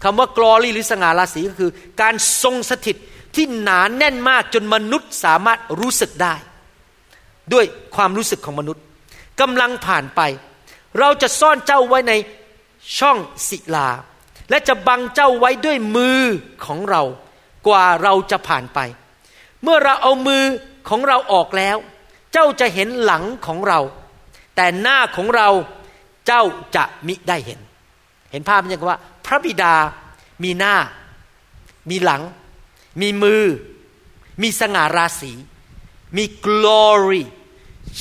[0.03, 1.71] คำว่า glory หรือสง่าราศีก็คือ
[2.01, 2.97] การทรงสถิต
[3.35, 6.35] ที่หนานแน่นมากจนมนุษย์สามารถรู้สึกได้
[7.53, 8.83] ด้วยความรู้สึกของมนุษย์
[9.41, 10.21] กำลังผ่านไป
[10.99, 12.13] เราจะซ่อนเจ้าไว้ใน
[12.99, 13.17] ช่อง
[13.49, 13.89] ศิลา
[14.49, 16.21] และจะบังเจ้าไว้ด้วยมือ
[16.65, 17.03] ของเรา
[17.67, 18.79] กว่าเราจะผ่านไป
[19.63, 20.43] เมื่อเราเอามือ
[20.89, 21.77] ของเราออกแล้ว
[22.33, 23.79] เจ้าจะเห็นหลังของเรา
[24.55, 25.49] แต่หน้าของเรา
[26.27, 26.43] เจ้า
[26.75, 27.59] จะมิได้เห็น
[28.31, 29.75] เห็นภาพมันยังว่า พระบิดา
[30.43, 30.75] มีหน้า
[31.89, 32.21] มีหลัง
[33.01, 33.43] มีมือ
[34.41, 35.31] มีสง่าราศี
[36.17, 37.23] มี glory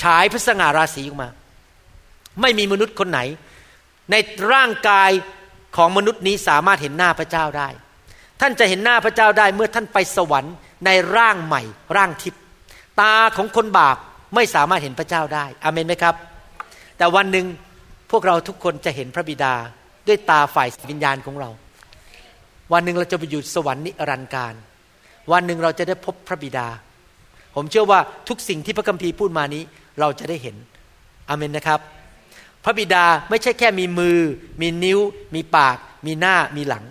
[0.00, 1.30] ฉายพระสง่าราศีออกมา
[2.40, 3.20] ไม่มีมนุษย์คนไหน
[4.10, 4.14] ใน
[4.52, 5.10] ร่างกาย
[5.76, 7.68] ของมนุษย์นี้สามารถเห็นหน้าพระเจ้าได้
[8.40, 10.54] ท่านจะเห็นหน้าพระเจ้าได้เมื่อท่านไปสวรรค์
[10.86, 11.62] ในร่างใหม่
[11.96, 12.42] ร่างทิพย์
[13.00, 13.96] ตาของคนบาป
[14.34, 16.14] ไม่สามารถเห็นพระเจ้าได้อเมนไหมครับ
[16.98, 17.46] แต่วันหนึ่ง
[18.10, 19.54] พวกเราทุกคนจะเห็นพระบิดา
[20.08, 21.50] ด้วยตาฝ่ายวิญญาณของเรา
[22.72, 24.54] วันหนึ่งเราจะไปอยู่สวรรค์นิรันดร์การ
[25.32, 26.68] วันหนึ่งเราจะได้พบพระบิดา
[27.54, 29.62] ผมเชื่อว่าทุกสิ่งที่พระคัมภีร์พูดมานี้
[30.00, 30.56] เราจะได้เห็น
[31.28, 31.80] อเมนนะครับ
[32.64, 34.18] พระบิดาไม่ใช่แค่มีมือ
[34.60, 34.98] มีนิ้ว
[35.34, 35.76] มีปาก
[36.06, 36.84] มีหน้ามีหลัง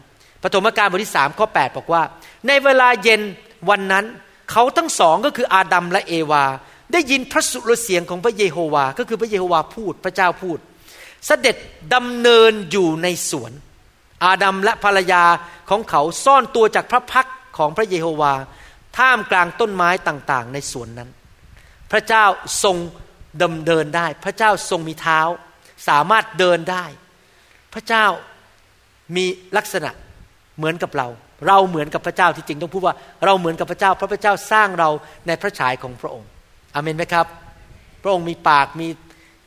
[0.43, 2.01] ปฐมกาลบทที่สามข้อ 8 บอกว่า
[2.47, 3.21] ในเวลาเย็น
[3.69, 4.05] วันนั้น
[4.51, 6.43] เขาทั้งสองก็คืออาดัมและเอวา
[6.93, 10.57] ได้ยินพระสุรเสียงของพระเยโฮวา ก็คือพระเยโฮวาพูดพระเจ้าพูด
[11.25, 11.55] เสด็จ
[11.95, 13.51] ดำเนินอยู่ในสวน
[14.25, 15.23] อาดัมและภรรยา
[15.69, 17.27] ของเขาซ่อนตัวจากพระพัก
[17.57, 18.33] ของพระเยโฮวา
[18.97, 21.09] ท่ามกลางต้นไม้ต่างๆ ในสวนนั้น
[21.91, 22.25] พระเจ้า
[22.63, 22.77] ทรง
[23.43, 25.19] ดำเนินได้ พระเจ้าทรงมีเท้า
[25.87, 26.85] สามารถเดินได้
[27.73, 28.05] พระเจ้า
[29.15, 29.25] มี
[29.57, 29.91] ลักษณะ
[30.57, 31.07] เหมือนกับเรา
[31.47, 34.89] เราเหมือนกับพระเจ้าที่จริงต้องพูดว่าเราเหมือนกับพระเจ้าเพราะพระเจ้าสร้างเรา
[35.27, 36.29] ในพระฉายของพระองค์
[36.77, 37.27] อเมนไหมครับ
[38.01, 38.87] พระองค์มีปากมี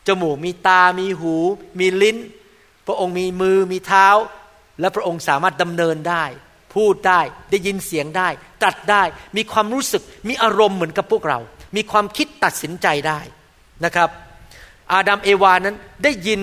[0.07, 1.35] จมูกมีตา มีหู
[1.81, 2.17] มีลิ้น
[2.87, 4.09] พระองค์มีมือมีเท้า
[4.81, 6.25] และพระองค์สามารถดำเนินได้
[6.75, 7.21] พูดได้
[7.51, 8.29] ได้ยินเสียงได้
[8.63, 9.03] ตรัสได้
[9.37, 11.39] มีความรู้สึก มีอารมณ์เหมือนกับพวกเรา
[11.77, 13.21] มีความคิดตัดสินใจได้
[13.85, 14.11] นะครับ
[14.93, 16.41] อาดัมเอวานั้นได้ยิน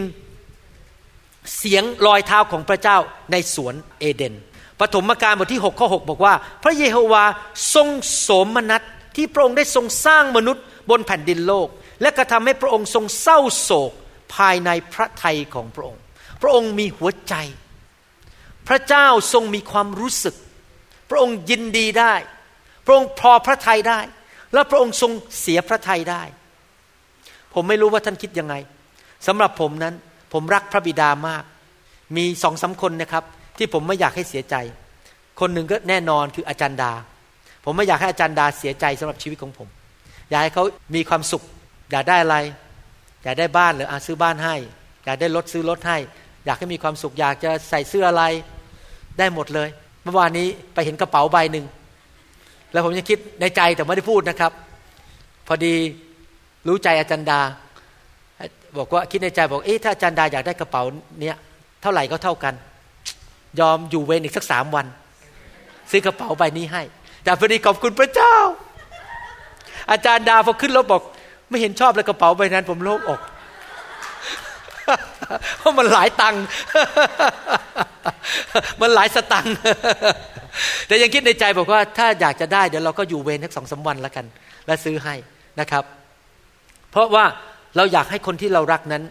[1.57, 2.97] เสียงรอยเท้าของพระเจ้า
[3.31, 4.33] ในสวนเอเดน
[4.79, 6.33] ปฐมกาลบทที่6ข้อ6บอกว่า
[6.63, 7.23] พระเยโฮวา
[7.73, 7.87] ทรง
[8.19, 8.81] โสมนัส
[9.15, 11.67] ที่พระองค์ได้ทรงสร้างมนุษย์ บนแผ่นดินโลก
[12.01, 13.91] และกระทำให้พระองค์ทรงเศร้าโศก
[14.35, 16.01] ภายในพระทัยของพระองค์
[16.41, 17.35] พระองค์มีหัวใจ
[18.67, 20.35] พระเจ้าทรงมีความรู้สึก
[21.09, 22.13] พระองค์ยินดีได้
[22.85, 23.99] พระองค์พอพระทัยได้
[24.53, 25.11] และพระองค์ทรง
[25.41, 26.23] เสียพระทัยได้
[27.53, 28.55] ผมไม่รู้ว่าท่านคิดยังไง
[29.27, 29.93] สำหรับผมนั้น
[30.33, 31.43] ผมรักพระบิดามาก
[32.17, 33.23] มีสองสาคนนะครับ
[33.57, 34.55] ที่ผมไม่อยากให้เสียใจ
[35.39, 36.93] คนหนึ่งก็แน่นอนคืออาจารย์ดา
[37.65, 39.67] ผมไม่อยากให้อาจารย์ดาเสียใจสำหรับชีวิตของผม
[40.29, 40.63] อยากให้เขา
[40.95, 41.43] มีความสุข
[41.91, 42.37] อยากได้อะไร
[43.23, 44.55] อยากได้บ้านหรืออาซื้อบ้านให้
[45.05, 45.97] อยากได้รถซื้อรถให้
[46.45, 48.23] อยากให้มีความสุข อยากจะใส่เสื้ออะไร
[49.19, 49.69] ได้หมดเลย
[50.03, 51.65] เมื่อวานนี้ไปเห็นกระเป๋าใบหนึ่ง
[52.71, 54.51] แล้วผมยังคิดในใจแต่ไม่ได้พูดนะครับ
[55.47, 55.73] พอดี
[56.67, 57.39] รู้ใจอาจารย์ดา
[58.77, 60.83] บอกว่าคิดในใจบอกเอ๊ะถ้าอาจารย์ดาอยากได้กระเป๋า
[61.21, 61.37] เนี้ย
[61.81, 62.53] เท่าไหร่ก็เท่ากัน
[63.59, 64.85] ยอมอยู่เวรอีกสักสามวัน
[65.91, 66.81] ซื้อกระเป๋าใบนี้ให้
[67.23, 68.35] แต่พอดีขอบคุณพระเจ้า
[69.91, 71.01] อาจารย์ดาพอขึ้นรถบอก
[71.49, 73.21] ไม่เห็นชอบเลยกระเป๋าใบนั้น ผมโล่งอก
[75.57, 76.43] เพราะมันหลายตังค์
[78.81, 79.55] มันหลายสตังค์
[80.87, 84.25] แต่ยังคิดในใจบอกว่าถ้าอยากจะได้เดี๋ยวเราก็อยู่เวรสักสองสาวันแล้วกัน
[84.67, 85.15] แล้วซื้อให้
[85.59, 85.83] นะครับ
[86.91, 87.25] เพราะว่า
[87.75, 89.03] เราอยากให้คนที่เรารักนั้น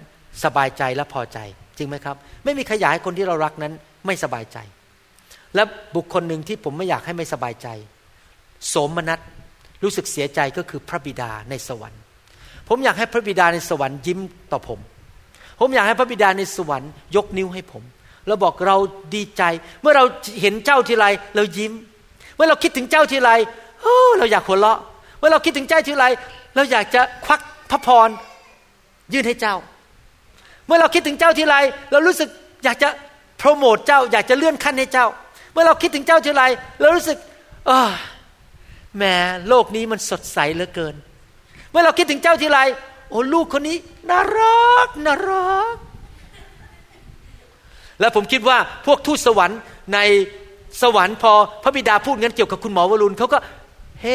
[0.44, 1.38] สบายใจและพอใจ
[1.78, 3.72] จริงไหมครับ ไม่มีใครอยากให้คนที่เรารักนั้น
[4.06, 4.58] ไม่สบายใจ
[5.54, 5.62] และ
[5.96, 7.68] บุคคลหนึ่งที่ผมไม่อยากให้ไม่สบายใจ
[8.68, 9.20] โสมนัส
[9.82, 12.00] รู้สึกเสียใจก็คือพระบิดาในสวรรค์
[12.68, 14.20] ผมอยากให้พระบิดาในสวรรค์ยิ้ม
[14.52, 14.80] ต่อผม
[15.60, 17.82] ผมอยากให้พระบิดาในสวรรค์ยกนิ้วให้ผม
[18.26, 18.76] แล้วบอกเรา
[19.14, 19.42] ดีใจ
[19.80, 20.04] เมื่อเรา
[20.40, 21.06] เห็นเจ้าทีไร
[21.36, 21.72] เรายิ้ม
[22.36, 23.30] เมื่อเราคิดถึงเจ้าทีไร
[24.18, 24.78] เราอยากหัวเราะ
[25.18, 26.04] เมื่อเราคิดถึงเจ้าทีไร
[26.54, 28.08] เราอยากจะควักพระพร
[29.12, 29.54] ยื่นให้เจ้า
[30.66, 31.56] เมื่อเราคิดถึงเจ้าทีไร
[31.92, 32.28] เรารู้สึก
[32.64, 32.88] อยากจะ
[33.38, 35.06] โปรโมทเจ้า อยากจะเลื่อนขั้นให้เจ้า
[35.52, 36.42] เมื่อเราคิดถึงเจ้าทีไร
[36.80, 37.18] เรารู้สึก
[37.66, 37.90] เออ
[38.96, 39.04] แหม
[39.48, 40.94] โลกนี้มันสดใสเหลือเกิน
[41.70, 42.58] เมื่อเราคิดถึงเจ้าทีไร
[43.10, 43.76] โอ้ลูกคนนี้
[44.10, 45.76] น่ารักน่ารัก
[48.00, 49.60] แล้วผมคิดว่าพวกทูตสวรรค์
[49.94, 49.98] ใน
[50.82, 51.32] สวรรค์พอ
[51.62, 53.38] พระบิดาพูดงั้นเกี่ยวกับคุณหมอวรุณเขาก็
[54.02, 54.06] เฮ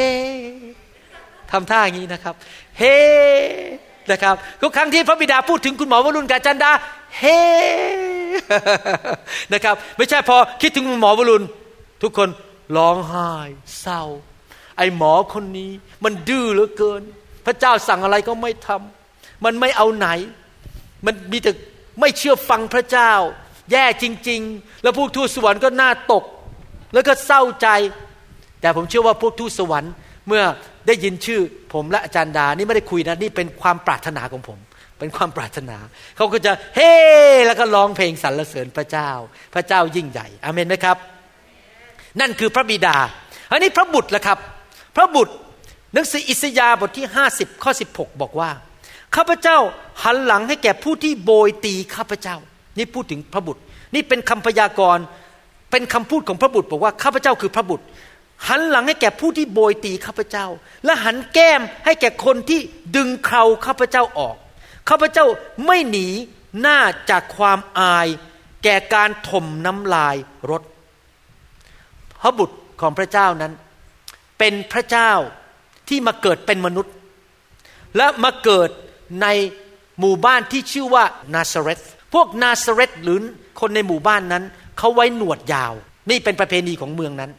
[1.51, 2.36] ทำท่าอย่างนี้นะครับ
[2.77, 2.84] เฮ
[4.11, 6.71] นะครับทุกครั้งที่พระบิดาพูดถึงคุณหมอวรุณกาจันดา
[7.17, 7.23] เฮ
[9.53, 11.45] นะครับ ไม่ใช่พอคิดถึงคุณหมอวรุณ
[12.03, 12.29] ทุกคน
[12.77, 13.29] ร้องไห้
[13.82, 14.03] เศร้า
[14.78, 15.72] ไอหมอคนนี้
[16.03, 17.01] มันดื้อเหลือเกิน
[17.45, 20.07] พระเจ้าสั่งอะไรก็ไม่ทำมันไม่เอาไหน
[21.05, 21.51] มันมีแต่
[21.99, 23.11] ไม่เชื่อฟังพระเจ้า
[23.72, 26.24] แย่จริง ๆ แล้วพวกทูตสวรรค์ก็น่าตก
[26.93, 27.67] แล้วก็เศร้าใจ
[28.61, 29.93] แต่ผมเชื่อว่าพวกทูตสวรรค์
[30.28, 30.43] เมื่อ
[30.88, 31.41] ได้ยินชื่อ
[31.74, 34.59] ผมและอาจารย์ดา นี่ไม่ได้คุยนะ นี่เป็นความปรารถนาของผม
[34.99, 35.78] เป็นความปรารถนา
[36.17, 36.93] เขาก็จะเฮ้
[37.47, 39.09] แล้วก็ร้องเพลงสรรเสริญพระเจ้า
[39.53, 40.97] พระเจ้ายิ่งใหญ่อเมนไหมครับ
[42.19, 42.97] นั่นคือพระบิดา
[43.51, 44.39] อันนี้พระบุตรละครับ
[44.95, 45.33] พระบุตร
[45.93, 48.51] หนังสืออิสยาบทที่ 50 ข้อ 16 บอกว่า
[49.15, 49.57] ข้าพเจ้า
[50.03, 52.37] หันหลังให้แก่ผู้ที่โบยตีข้าพเจ้า
[52.77, 53.61] นี่พูดถึงพระบุตร
[53.95, 55.03] นี่เป็นคำพยากรณ์
[55.71, 57.85] เป็นคำพูดของพระบุตรบอกว่าข้าพเจ้าคือพระบุตร
[58.47, 60.45] หันหลังให้แก่ผู้ที่โบยตีข้าพเจ้า
[60.85, 62.59] และหันแก้มให้แก่คนที่
[62.95, 64.35] ดึงเคราข้าพเจ้าออก
[64.89, 65.25] ข้าพเจ้า
[65.65, 66.07] ไม่หนี
[66.61, 66.79] หน้า
[67.09, 68.07] จากความอาย
[68.63, 70.15] แก่การถมน้ำลาย
[70.51, 70.63] รถ
[72.21, 73.53] พระบุตรของพระเจ้านั้น
[74.41, 75.11] เป็นพระเจ้า
[75.89, 76.93] ที่มาเกิดเป็นมนุษย์
[77.97, 78.69] และมาเกิด
[79.21, 79.27] ใน
[79.99, 81.79] หมู่บ้านที่ชื่อว่านาซาเรต
[82.13, 83.17] พวกนาซาเรตหรือ
[83.59, 84.43] คนในหมู่บ้านนั้น
[84.77, 85.73] เขาไว้หนวดยาว
[86.09, 87.31] นี่เป็นประเพณีของเมืองนั้น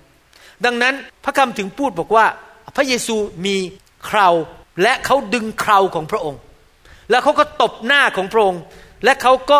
[0.64, 0.94] ดังนั้น
[1.24, 2.26] พระคำถึงพูดบอกว่า
[2.76, 3.56] พระเยซูมี
[4.04, 4.28] เครา
[4.82, 6.40] และเขาดึงเคราของพระองค์
[7.10, 8.62] แล้วเขาก็ตบหน้าของพระองค์
[9.04, 9.58] และเขาก็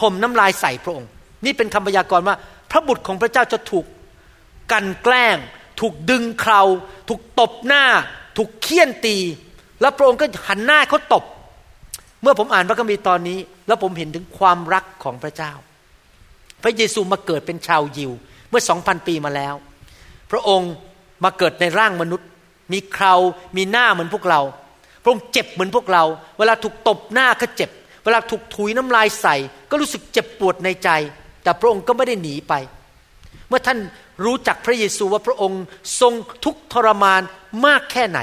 [0.00, 1.08] ถมน้ำลายใส่พระองค์
[1.44, 2.36] นี่เป็นคำพยากรณ์ว่า
[2.70, 3.84] พระบุตรของพระเจ้าจะถูก
[4.72, 5.36] กันแกล้ง
[5.80, 6.62] ถูกดึงเครา
[7.08, 7.84] ถูกตบหน้า
[8.36, 9.16] ถูกเคี่ยนตี
[9.80, 11.24] แล้วพระองค์ก็หันหน้าเขาตบ
[12.22, 15.52] เมื่อผมอ่านพระคัมภีร์ตอนนี้ แล้วผมเห็นถึงความรักของพระเจ้า
[16.62, 18.12] พระเยซูมาเกิดเป็นชาวยิว
[18.50, 19.54] เมื่อสองพันปีมาแล้ว
[20.30, 20.72] พระองค์
[21.24, 22.28] มาเกิดในร่างมนุษย์
[22.72, 23.14] มีเครา
[23.56, 24.40] มีหน้าเหมือนพวกเรา
[25.02, 26.04] พระองค์เจ็บเหมือนพวกเรา
[26.38, 27.70] เวลาถูกตบหน้าก็เจ็บ
[28.04, 29.36] เวลาถูกถุยน้ำลายใส่
[29.70, 30.90] ก็รู้สึกเจ็บปวดในใจ
[31.42, 32.54] แต่พระองค์ก็ไม่ได้หนีไป
[33.48, 33.78] เมื่อท่าน
[34.24, 35.62] รู้จักพระเยซูว่าพระองค์
[36.00, 36.12] ทรง
[36.44, 37.22] ทุกทรมาน
[37.66, 38.20] มากแค่ไหน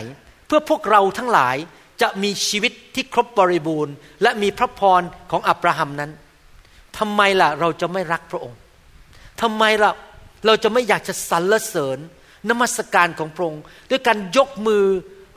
[0.48, 1.58] เพื่อพวกเราทั้งหลาย
[2.02, 6.12] จะมีชีวิตที่ครบบริบูรณ์ และมีพระพรของอับราฮัมนั้น
[6.98, 8.58] ทำไมล่ะเราจะไม่รักพระองค์
[9.42, 9.92] ทำไมล่ะ
[10.46, 11.98] เราจะไม่อยากจะสรรเสริญ
[12.50, 14.86] นมัสการของพระองค์ด้วยการยกมือ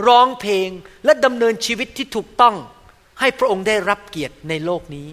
[0.07, 0.69] ร้องเพลง
[1.05, 2.55] และดำเนินชีวิตที่ถูกต้อง
[3.21, 5.09] ให้พระองค์ได้รับเกียรติในโลกนี้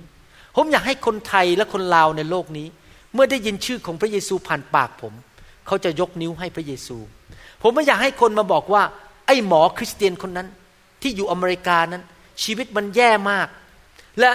[0.56, 2.68] ผมอยากให้คนไทยและคนลาวในโลกนี้
[3.14, 5.14] เมื่อได้ยินชื่อของพระเยซูผ่านปากผม
[5.72, 6.98] เขาจะยกนิ้วให้พระเยซู
[7.62, 8.84] ผมไม่อยากให้คนมาบอกว่า
[9.28, 10.48] ไอ้หมอคริสเตียนคนนั้น
[11.02, 12.04] ที่อยู่อเมริกานั้น
[12.44, 13.48] ชีวิตมันแย่มาก
[14.20, 14.30] และ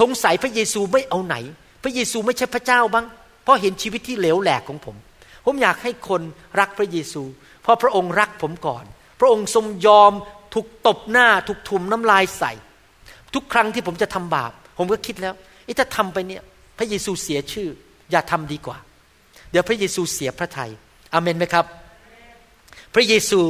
[0.00, 1.36] สงสัยพระเยซูไม่เอาไหน
[1.82, 3.06] พระเยซูไม่ใช่พระเจ้าบ้าง
[3.42, 4.96] เพราะเห็นชีวิตที่เหลวแหลกของผม
[5.44, 6.22] ผมอยากให้คน
[6.60, 7.22] รักพระเยซู
[7.62, 8.84] เพราะพระองค์รักผมก่อน
[9.20, 10.12] พระองค์ทรงยอม
[10.54, 12.52] ถูกตบหน้าถูกถุมน้ำลายใส่
[13.34, 15.34] ทุกครั้งที่ผมจะทำบาป ผมก็คิดแล้ว
[15.78, 16.42] ถ้าทำไปเนี่ย
[16.78, 17.68] พระเยซูเสียชื่อ
[18.10, 18.78] อย่าทำดีกว่า
[19.50, 20.70] เดี๋ยวพระเยซูเสียพระทยัย
[21.14, 21.66] อเมนไหมครับ
[22.94, 23.40] พระเยซู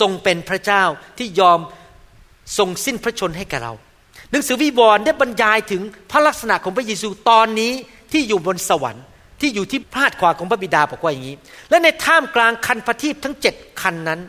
[0.00, 0.82] ทรงเป็นพระเจ้า
[1.18, 1.58] ที่ยอม
[2.58, 3.72] ทรงสิ้นพระชนให้กับเรา
[4.30, 7.72] หนังสือวิวรณ์ได้บรรยายถึงพระลักษณะของพระเยซูตอนนี้
[8.12, 9.04] ที่อยู่บนสวรรค์
[9.40, 11.36] ที่อยู่ที่พาดขวาของพระบิดาบอกว่าอย่างนี้
[11.70, 14.20] และในท่ามกลางคันพระทีปทั้งเจ็ดคันนั้น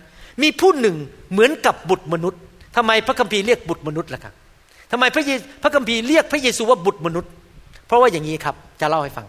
[0.42, 0.96] มีผู้หนึ่ง
[1.32, 2.42] เหมือนกับบุตรมนุษย์
[2.76, 4.34] ทำไมพระคัมภีร์เรียกบุตรมนุษย์ล่ะครับ
[4.92, 5.24] ทำไมพระ
[5.64, 7.32] พระคัมภีร์เรียกพระเยซูว่าบุตรมนุษย์
[7.88, 9.26] เพราะว่าอย่างนี้ครับจะเล่าให้ฟัง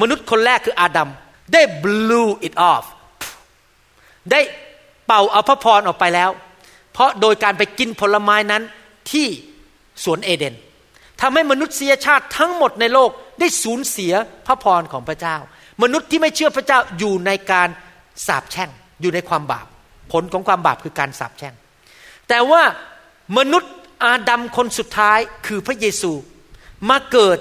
[0.00, 1.10] มนุษย์คนแรกคืออาดัม
[1.52, 2.84] ได้ blew it off
[4.30, 4.40] ได้
[5.06, 6.30] เป่าเอาพระพรออกไปแล้ว
[6.92, 8.62] เพราะโดยการไปกินผลไม้นั้น
[9.10, 9.26] ที่
[10.04, 10.54] สวนเอเดน
[11.20, 14.12] ทำให้มนุษยชาติทั้งหมดในโลกได้สูญเสีย
[14.46, 15.36] พระพรของพระเจ้า
[15.82, 17.68] มนุษย์ที่ไม่เชื่อพระเจ้าอยู่ในการ
[18.26, 18.70] สาปแช่ง
[19.00, 19.66] อยู่ในความบาป
[20.12, 21.54] ผลของความบาปคือการสาปแช่ง
[22.28, 22.62] แต่ว่า
[23.38, 23.72] มนุษย์
[24.04, 26.12] อาดัมคนสุดท้ายคือพระเยซู
[26.90, 27.38] มาเกิด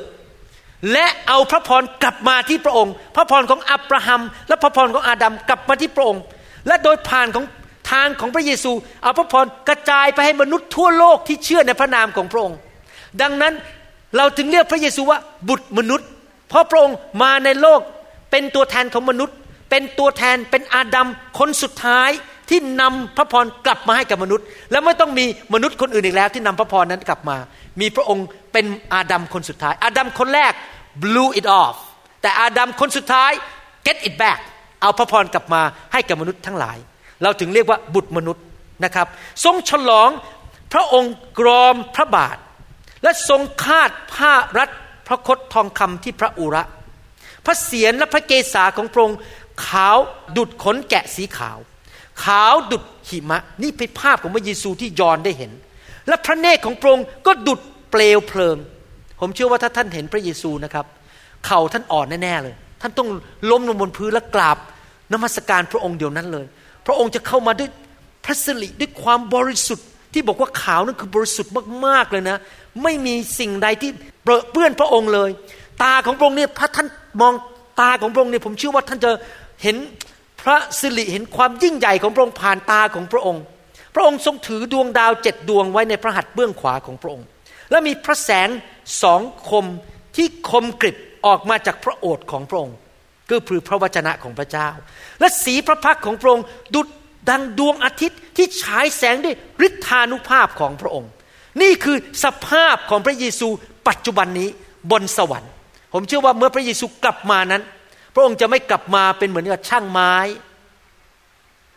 [0.91, 6.21] และเอาพระพรกลับมาที่พระองค์ พระพรของอับราฮัม และพระพรของอาดัมกลับมาที่พระองค์
[6.67, 7.45] และโดยผ่านของ
[7.91, 8.71] ทางของพระเยซู
[9.03, 12.57] เอาพระพรกระจายไปให้มนุษย์ทั่วโลกที่เชื่อในพระนามของพระองค์
[13.21, 13.53] ดังนั้น
[14.17, 15.19] เราถึงเรียกพระเยซูว่า
[15.49, 16.07] บุตรมนุษย์
[16.49, 17.79] เพราะพระองค์มาในโลก
[18.31, 19.35] เป็นตัวแทนของมนุษย์
[19.69, 21.07] เป็นตัวแทนเป็นอาดัม
[21.39, 22.09] คนสุดท้าย
[22.49, 27.37] ที่นำพระพรกลับมาให้กับมนุษย์ และไม่ต้องมีมนุษย์คนอื่นอีกแล้วที่นำพระพรนั้นกลับมา
[27.81, 30.53] มีพระองค์เป็นอาดัมคนสุดท้าย อาดัมคนแรก
[31.03, 31.77] blew it off
[32.21, 33.31] แต่อาดัมคนสุดท้าย
[33.85, 34.39] get it back
[34.81, 35.61] เอาพระพรกลับมา
[35.93, 36.77] ให้กับมนุษย์ทั้งหลาย
[37.23, 38.43] เราถึงเรียกว่าบุตรมนุษย์
[38.83, 39.07] นะครับ
[39.45, 40.09] ทรงฉลอง
[40.73, 42.37] พระองค์กรอมพระบาท
[43.03, 44.69] และทรงคาดผ้ารัด
[45.07, 46.63] พระคตทองคำที่พระอุระ
[47.45, 49.19] พระเศียรและพระเกศาของพระองค์
[49.65, 49.97] ขาว
[50.37, 51.57] ดุดขนแกะสีขาว
[52.23, 55.51] ขาวดุดหิมะ นี่เป็นภาพของพระเยซูที่ยอนได้เห็น
[56.07, 57.59] และพระเนตรของพระองค์ก็ดุด
[57.91, 58.57] เปลวเพลิง
[59.19, 60.85] ผมเชื่อว่าถ้าท่านเห็นพระเยซูนะครับ
[61.45, 63.09] เข่าท่านอ่อนแน่ๆเลย ท่านต้อง
[63.51, 64.57] ล้มลงบนพื้นและกราบ
[65.13, 66.45] นมัสการพระองค์เดียวนั้นเลย
[66.85, 67.69] พระองค์จะเข้ามาด้วย
[68.25, 71.51] พระสิริด้วยความบริสุทธิ์ ที่บอกว่าขาวนั่นคือบริสุทธิ์
[71.85, 72.37] มากๆเลยนะ
[72.83, 73.91] ไม่มีสิ่งใดที่
[74.23, 75.29] เปื้อนพระองค์เลย
[75.83, 76.87] ตาของพระองค์เนี่ยพระท่าน
[77.21, 77.33] มอง
[77.81, 79.11] ตาของพระองค์เนี่ยผมเชื่อว่าท่านจะ
[79.63, 79.77] เห็น
[80.41, 83.43] พระสิริเห็นความยิ่งใหญ่ของพระองค์ผ่านตาของพระองค์
[83.93, 87.27] พระองค์ทรงถือดวงดาวเจ็ดดวงไว้ในพระหัตถ์เบื้องขวาของพระองค์
[87.71, 88.49] และมีพระแสง
[89.03, 89.65] สองคม
[90.15, 92.75] ที่คมกริบออกมาจากพระโอษฐ์ของพระองค์
[93.31, 94.69] ก็คือพระวจนะของพระเจ้า
[95.19, 96.87] และสีพระพักของพระองค์ดุด
[97.29, 99.35] ดังดวงอาทิตย์ที่ฉายแสงด้วย
[99.67, 101.09] ฤทธานุภาพของพระองค์
[101.61, 103.47] นี่คือสภาพของพระเยซู
[103.87, 104.49] ปัจจุบันนี้
[104.91, 105.51] บนสวรรค์
[105.93, 107.63] ผมเชื่อว่าเมื่อพระเยซูกลับมานั้น
[108.13, 110.15] พระองค์จะไม่กลับมาเป็นเหมือนกับช่างไม้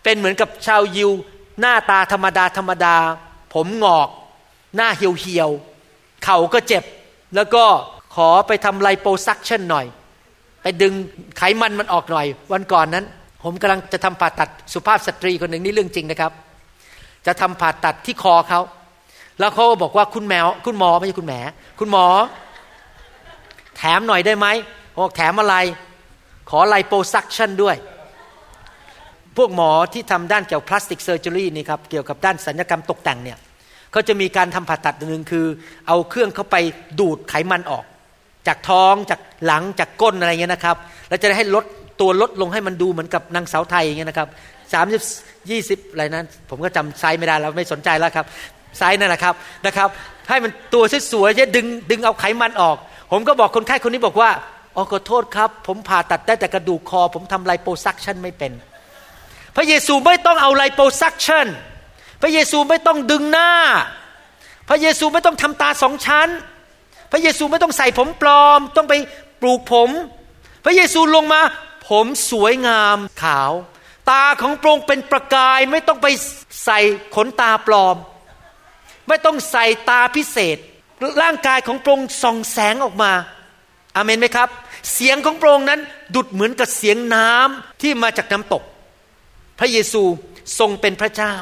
[0.05, 1.11] เป็นเหมือนกับชาวยิว
[1.61, 2.97] หน้าตาธรรมดาธรรมดา
[3.55, 4.09] ผมงอก
[4.77, 5.51] หน้าเหี่ยวเหี่ยว
[6.25, 6.85] เข่าก็เจ็บ
[7.37, 7.65] แล้วก็
[8.15, 9.87] ขอไปทำ liposuction หน่อย
[10.63, 10.93] ไปดึง
[11.39, 13.05] ไขมันมันออกหน่อย วันก่อนนั้น
[13.43, 16.33] ผมกำลังจะทำผ่าตัดสุภาพสตรีคนหนึ่งนี่เรื่องจริงนะครับ
[17.27, 18.61] จะทำผ่าตัดที่คอเขา
[19.39, 21.35] แล้วเขาบอกว่าคุณแมวคุณหมอไม่ใช่คุณแหม
[21.81, 22.07] คุณหมอ
[23.77, 24.47] แถมหน่อยได้ไหม
[24.97, 25.57] บอกแถมอะไร
[26.51, 27.77] ขอ liposuction ด้วย
[29.37, 33.39] พวกหมอที่ทำด้านเกี่ยว plastic surgery นี่ครับเกี่ยวกับด้านศัลยกรรมตกแต่งเนี่ย
[33.93, 35.47] เขาจะมีการทำผ่าตัดหนึ่งคือ
[35.87, 36.57] เอาเครื่องเข้าไป
[37.01, 37.85] ดูดไขมันออก
[38.47, 40.77] จากท้องจากหลังจากก้นอะไรเงี้ยนะครับ
[41.09, 41.65] แล้วจะได้ให้ลด
[42.01, 44.29] ตัวลดลงให้มันดูเหมือนกับนางสาวไทยอย่างเงี้ยนะครับ
[44.73, 45.03] สามสิบ
[45.51, 48.27] ยี่สิบอะไรนั้น ผมก็จำไซส์ไม่ได้แล้วไม่สนใจแล้วครับ
[48.79, 49.35] ไซส์นั่นแหละครับ
[49.67, 49.89] นะครับ
[50.29, 52.77] ให้มันตัวสวยๆจะดึงดึงเอาไขมันออก
[53.13, 54.31] ผมก็บอกคนไข้คนนี้บอกว่า
[54.77, 58.53] อ๋อขอโทษครับ ผมผ่าตัดได้แต่กระดูกคอ ผมทำ liposuction ไม่เป็น
[59.57, 61.47] พระเยซูไม่ต้องเอาไลโปซักชัน
[62.23, 63.51] พระเยซูไม่ต้องดึงหน้า
[64.69, 66.29] พระเยซูไม่ต้องทำตาสองชั้น
[67.13, 68.95] พระเยซูไม่ต้องใส่ผมปลอม ต้องไป
[69.41, 69.91] ปลูกผม
[70.65, 71.41] พระเยซูลงมา
[71.89, 73.53] ผมสวยงามขาว
[74.11, 76.07] ตาของพระองค์เป็นประกายไม่ต้องไป
[76.65, 76.79] ใส่
[77.15, 77.97] ขนตาปลอม
[79.09, 80.59] ไม่ต้องใส่ตาพิเศษ
[81.23, 83.13] ร่างกายของพระองค์ส่องแสงออกมา
[83.97, 84.49] อาเมนไหมครับ
[84.93, 85.81] เสียงของพระองค์นั้น
[86.15, 88.63] ดุดเหมือนกับเสียงน้ำที่มาจากน้ำตก
[89.59, 90.03] พระเยซู
[90.59, 91.35] ทรงเป็นพระเจ้า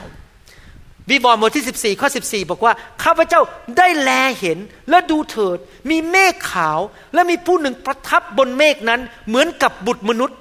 [1.10, 3.40] วิวรณ์บทที่ 14 ข้อ 14 บอกว่า ข้าพเจ้า
[3.78, 4.10] ได้แล
[4.40, 4.58] เห็น
[4.90, 5.58] และดูเถิด
[5.90, 6.78] มีเมฆขาว
[7.14, 10.38] และมีผู้หนึ่งประทับบนเมฆนั้นเหมือนกับบุตรมนุษย์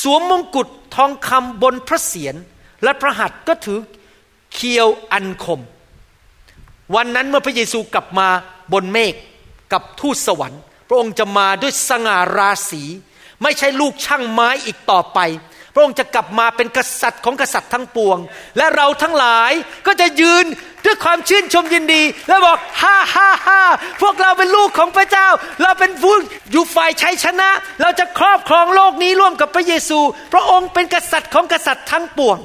[0.00, 2.34] สวมมงกุฎทองคำบนพระเศียร
[2.82, 3.78] และพระหัตถ์ก็ถือ
[4.54, 5.60] เคียวอันคม
[6.94, 8.28] วันนั้นเมื่อพระเยซูกลับมา
[8.72, 9.14] บนเมฆ
[9.72, 12.82] กับทูตสวรรค์ พระองค์จะมาด้วยสง่าราศี
[13.42, 15.18] ไม่ใช่ลูกช่างไม้อีกต่อไป
[15.78, 18.18] พระองค์จะกลับมาเป็นกษัตริย์ของกษัตริย์ทั้งปวง
[18.56, 19.52] และเราทั้งหลาย
[19.86, 20.44] ก็จะยืน
[20.84, 23.62] ด้วยความชื่นชมยินดี และบอกฮ่าฮ่าฮ่า
[24.02, 25.28] พวกเราเป็นลูกของพระเจ้า
[25.62, 26.14] เราเป็นผู้
[26.52, 27.48] อยู่ฝ่ายชัยชนะ
[27.82, 29.98] เราจะครอบครองโลกนี้ร่วมกับพระเยซู
[30.32, 32.38] พระองค์เป็นกษัตริย์ของกษัตริย์ทั้งปวง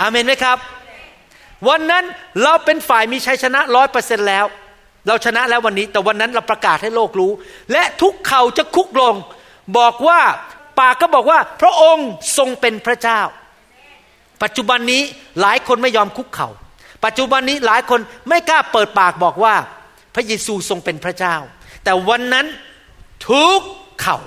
[0.00, 0.58] อาเมนไหมครับ
[1.68, 2.04] วันนั้น
[2.42, 4.44] เราเป็นฝ่ายมีชัยชนะร้อยเปอร์เซ็นแล้ว
[5.06, 7.32] เราชนะแล้ววันนี้ แต่วันนั้นเราประกาศให้โลกรู้
[7.72, 9.14] และทุกเข่าจะคุกลง
[9.78, 10.20] บอกว่า
[10.80, 12.08] ปากก็บอกว่า พระองค์
[12.38, 13.20] ทรงเป็นพระเจ้า
[14.42, 15.02] ปัจจุบันนี้
[15.40, 16.48] หลายคนไม่ยอมคุกเขา่า
[17.04, 19.54] ปัจจุบันนี้หลายคนไม่กล้าเปิดปากบอกว่า
[20.14, 21.36] พระเยซูทรงเป็นพระเจ้า
[21.84, 22.46] แต่วันนั้น
[23.28, 23.60] ทุก
[24.00, 24.18] เข่า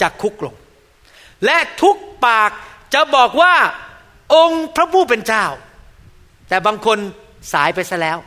[0.00, 0.54] จะคุกลง
[1.44, 2.50] และทุกปาก
[2.94, 3.54] จะบอกว่า
[4.34, 5.44] องค์พระผู้เป็นเจ้า
[6.48, 6.98] แต่บางคน
[7.52, 8.18] สายไปซะแล้ว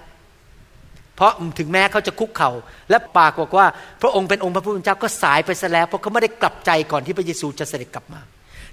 [1.17, 2.51] เพราะถึงแม้เขาจะคุกเขา่า
[2.89, 3.67] และปากบอกว่า
[4.01, 8.21] พระองค์เป็นองค์พระผู้เป็นเจ้าก็สายไปซะแล้ว เพราะเขาไม่ได้กลับใจก่อนที่พระเยซูจะเสด็จกลับมา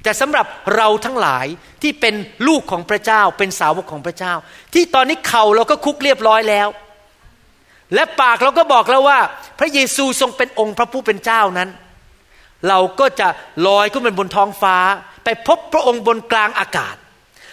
[0.02, 1.46] แต่สำหรับเราทั้งหลาย
[1.82, 2.14] ที่เป็น
[2.48, 4.34] ลูกของพระเจ้า เป็นสาวกของพระเจ้า
[4.74, 6.68] ที่ตอนนี้เข่าเราก็คุกเรียบร้อยแล้ว
[7.94, 9.18] และปากเราก็บอกแล้วว่า
[9.58, 11.68] พระเยซูทรงเป็นองค์พระผู้เป็นเจ้านั้น
[12.68, 13.28] เราก็จะ
[13.66, 14.76] ลอยขึ้นไปบนท้องฟ้า
[15.24, 16.96] ไปพบพระองค์บนกลางอากาศ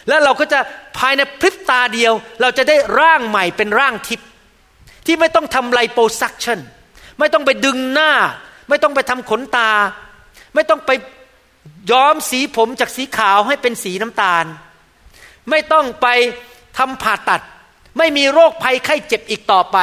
[0.08, 0.60] แล้วเราก็จะ
[0.98, 4.26] ภายในพริบตาเดียว เราจะได้ร่างใหม่เป็นร่างทิพย
[5.06, 6.60] ที่ไม่ต้องทำไลโปซักชัน
[7.20, 8.12] ไม่ต้องไปดึงหน้า
[8.70, 9.72] ไม่ต้องไปทำขนตา
[10.56, 10.92] ไม่ต้องไป
[11.92, 14.46] ย้อมสีผมจากสีขาวให้เป็นสีน้ำตาล
[15.50, 16.08] ไม่ต้องไป
[16.78, 17.42] ทำผ่าตัด
[17.98, 19.78] ไม่มีโรคภัยไข้เจ็บอีกต่อไป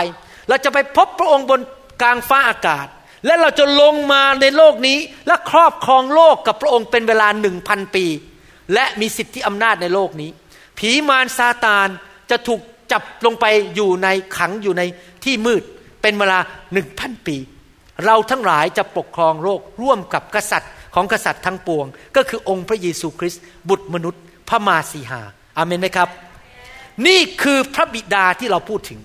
[0.48, 1.60] เราจะไปพบพระองค์บน
[2.02, 2.86] กลางฟ้าอากาศ
[3.26, 8.06] และเราจะลงมาในโลกนี้และครอบครองโลกกับพระองค์เป็นเวลาหนึ่งพันปี
[8.74, 10.30] และมีสิทธิอำนาจในโลกนี้
[10.78, 11.88] ผีมารซาตาน
[12.30, 12.60] จะถูก
[12.92, 14.82] จับลงไปอยู่ในขังอยู่ใน
[15.24, 15.62] ที่มืด
[16.02, 16.38] เป็นเวลา
[16.72, 17.36] หนึ่งพันปี
[18.04, 21.86] เราทั้งหลายจะปกครองโลกร่วมกับกษัตริย์ของกษัตริย์ทั้งปวง
[22.16, 25.20] ก็คือองค์พระเยซูคริสต์บุตรมนุษย์ พระมาสีหา
[25.56, 26.08] อาเมนไหมครับ
[27.06, 29.00] นี่คือพระบิดาที่เราพูดถึง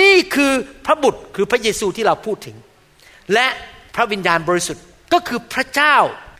[0.00, 0.52] นี่คือ
[0.86, 2.56] พระบุตรคือพระเยซูที่เราพูดถึง
[3.34, 3.46] และ
[3.94, 5.96] พระวิญญาณบริสุทธิ์ก็คือพระเจ้า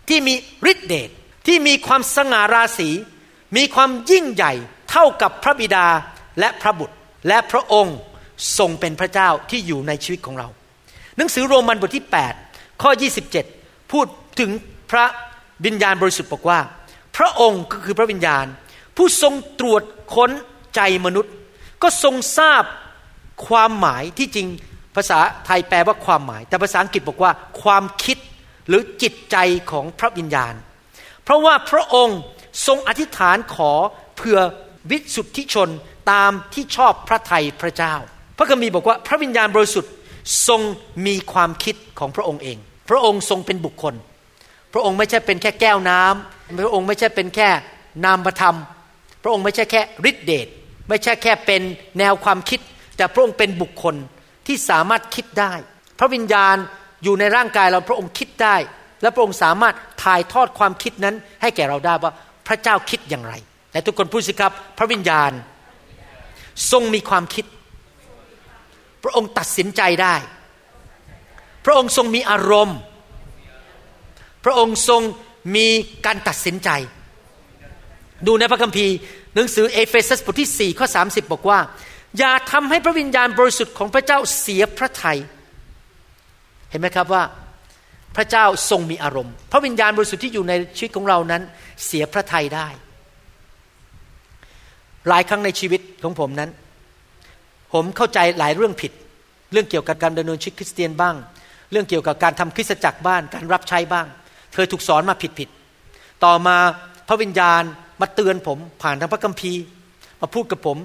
[0.09, 0.35] ที่มี
[0.72, 1.11] ฤทธิเดช
[1.47, 2.91] ที่มีความสง่าราศี
[3.57, 4.53] มีความยิ่งใหญ่
[4.91, 5.87] เท่ากับพระบิดา
[6.41, 6.97] และพระบุตร
[7.28, 7.97] และพระองค์
[8.59, 10.49] ทรงเป็นพระเจ้าที่อยู่ในชีวิตของเรา
[11.16, 12.07] หนังสือโรมันบทที่
[12.45, 12.91] 8 ข้อ
[13.41, 14.07] 27 พูด
[14.41, 14.51] ถึง
[14.91, 15.05] พระ
[15.66, 16.59] วิญญาณบริสุทธิ์บอกว่า
[17.16, 18.47] พระองค์ก็คือพระวิญญาณ
[18.97, 19.82] ผู้ทรงตรวจ
[20.14, 20.30] ค้น
[20.74, 21.32] ใจมนุษย์
[21.82, 22.64] ก็ทรงทราบ
[23.47, 24.49] ความหมายที่จริง
[24.97, 27.32] ภาษาไทยแปลว่าความหมาย แต่ภาษาอังกฤษบอกว่า
[27.62, 28.18] ความคิด
[28.68, 29.37] หรือจิตใจ
[29.70, 30.55] ของพระวิญญาณ
[31.22, 32.18] เพราะว่าพระองค์
[32.66, 33.72] ทรงอธิษฐานขอ
[34.16, 34.39] เพื่อ
[34.91, 35.68] วิสุทธิชน
[36.11, 37.95] ตามที่ชอบพระทัยพระเจ้า
[38.39, 39.93] พระคัมภีร์บอกว่าพระวิญญาณบริสุทธิ์
[40.49, 40.61] ทรง
[41.07, 42.59] มีความคิดของพระองค์เอง
[42.91, 43.95] พระองค์ทรงเป็นบุคคล
[44.73, 47.49] พระองค์ไม่ใช่เป็นแค่แก้วน้ำพระองค์ไม่ใช่เป็นแค่
[48.05, 48.57] นามธรรม
[49.23, 49.81] พระองค์ไม่ใช่แค่
[50.11, 50.49] ฤทธิเดช
[50.89, 51.63] ไม่ใช่แค่เป็น
[51.99, 52.61] แนวความคิด
[52.97, 53.95] แต่พระองค์เป็นบุคคล
[54.47, 55.53] ที่สามารถคิดได้
[55.99, 56.57] พระวิญญาณ
[57.03, 58.57] อยู่ในร่างกายเราพระองค์คิดได้
[59.03, 59.75] และพระองค์สามารถ
[60.05, 62.13] ถ่ายทอดความคิดนั้นให้แก่เราได้ว่า
[62.47, 63.35] พระเจ้าคิดอย่างไร
[63.71, 65.31] แต่ทุกคนพูดสิครับ พระวิญญาณ
[66.73, 67.45] ทรงมีความคิด
[69.03, 70.15] พระองค์ตัดสินใจได้
[71.65, 72.79] พระองค์ทรงมีอารมณ์
[74.45, 75.03] พระองค์ทรง
[75.57, 75.67] มี
[76.07, 76.71] การตัดสินใจ
[78.27, 78.95] ดูในพระคัมภีร์
[79.35, 81.59] หนังสือเอเฟซัสบทที่4ข้อ30 บอกว่า
[82.19, 85.19] อย่าทำให้พระวิญญาณบริสุทธิ์ของพระเจ้าเสียพระทยัย
[86.71, 87.23] เห็นไหมครับว่า
[88.17, 91.43] พระเจ้าทรงมีอารมณ์ พระวิญญาณบริสุทธิ์ที่อยู่ในชีวิตของเรานั้น
[91.87, 92.69] เสียพระทัยได้
[95.09, 96.51] หลายครั้งในชีวิตของผมนั้น
[97.73, 98.93] ผมเข้าใจหลายเรื่องผิด
[99.53, 101.15] เรื่องเกี่ยวกับการดำเนินชีวิตคริสเตียนบ้าง
[101.71, 104.07] เรื่องเกี่ยวกับการทำคริสตจักรบ้านการรับใช้บ้าง
[104.55, 105.49] เคยถูกสอนมาผิดผิด
[106.25, 106.57] ต่อมา
[107.09, 107.63] พระวิญญาณ
[108.01, 109.63] มาเตือนผมผ่านทางพระคัมภีร์
[110.21, 110.79] มาพูดกับผม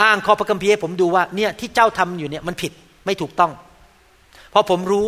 [0.00, 2.72] อ้างข้อพระคัมภีร์ให้ผมดูว่าเนี่ยที่เจ้าทำอยู่เนี่ยมันผิด
[3.06, 3.52] ไม่ถูกต้อง
[4.52, 5.06] พอผมรู้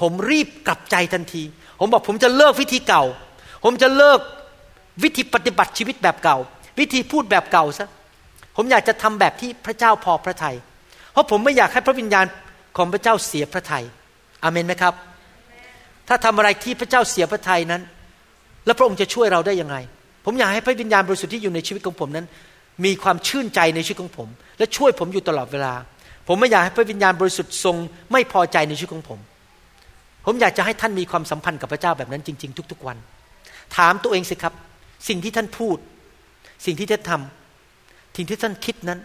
[0.00, 1.42] ผมรีบกลับใจทันที
[1.78, 3.04] ผมบอกผมจะเลิกวิธีเก่า
[3.64, 4.20] ผมจะเลิก
[5.02, 6.36] วิธีปฏิบัติชีวิตแบบเก่า
[6.78, 7.88] วิธีพูดแบบเก่าซะ
[8.56, 10.56] ผมอยากจะทำแบบที่พระเจ้าพอพระทยัย
[11.12, 12.26] เพราะผมไม่อยากให้พระวิญญาณ
[12.76, 13.84] ของพระเจ้าเสียพระทยัย
[14.44, 14.94] อเมนไหมครับ
[16.08, 17.82] ถ้าทำอะไรที่พระเจ้าเสียพระทัยนั้น
[18.66, 19.76] แล้วพระองค์จะช่วยเราได้ยังไง
[20.24, 22.26] ผมอยากให้พระวิญญาณบริสุทธิ์ที่อยู่ในชีวิตของผมนั้น
[22.84, 24.28] มีความชื่นใจในชีวิตของผม
[24.58, 25.74] และช่วยผมอยู่ตลอดเวลา
[26.28, 27.76] ผมไม่อยากให้พระวิญญาณบริสุทธิ์ทรง
[28.12, 29.18] ไม่พอใจในชีวิตของผม
[30.26, 32.96] ผมอยากจะให้ท่านมีความสัมพันธ์กับพระเจ้าแบบนั้นจริง ๆ ทุก ๆวัน
[33.76, 34.54] ถามตัวเองสิครับ
[35.08, 35.76] สิ่งที่ท่านพูด
[36.66, 37.39] สิ่งที่ท่านทำ
[38.16, 39.00] สิ่งที่ท่านคิดนั้น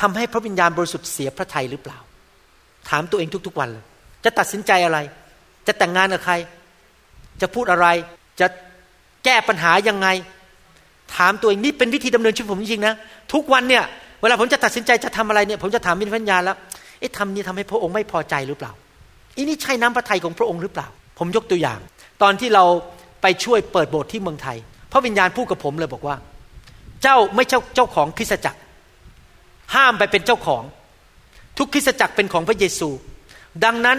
[0.00, 1.98] ทำให้พระวิญญาณบริสุทธิ์เสียพระทัยหรือเปล่า
[2.90, 3.84] ถามตัวเองทุกๆวันเลย
[4.24, 4.98] จะตัดสินใจอะไร
[5.66, 6.34] จะแต่งงานกับใคร
[7.40, 7.86] จะพูดอะไร
[8.40, 8.46] จะ
[9.24, 10.08] แก้ปัญหายังไง
[11.16, 12.94] ถามตัวเองนี่เป็นวิธีดำเนินชีวิตผมจริงๆนะ
[13.32, 13.84] ทุกวันเนี่ย
[14.22, 16.56] เวลาผมจะตัดสินใจจะทำอะไรเนี่ย ผมจะถามวิญญาณแล้ว
[16.98, 18.72] เอ๊ะทำนี้ทำให้พระองค์ไม่พอใจหรือเปล่า
[19.36, 20.86] อีนี่ใช่น้ำพระทัยของพระองค์หรือเปล่า
[21.18, 21.78] ผมยกตัวอย่าง
[22.22, 22.64] ตอนที่เรา
[23.22, 24.56] ไปช่วยเปิดโบสถ์ที่เมืองไทย
[24.92, 26.16] พระวิญญาณพูดกับผมเลยบอกว่า
[27.02, 28.60] เจ้าไม่เจ้าเจ้าของคริสตจักร
[29.74, 30.62] ห้ามไปเป็นเจ้าของ
[31.58, 32.88] ทุกคริสตจักรเป็นของพระเยซู
[33.64, 33.98] ดังนั้น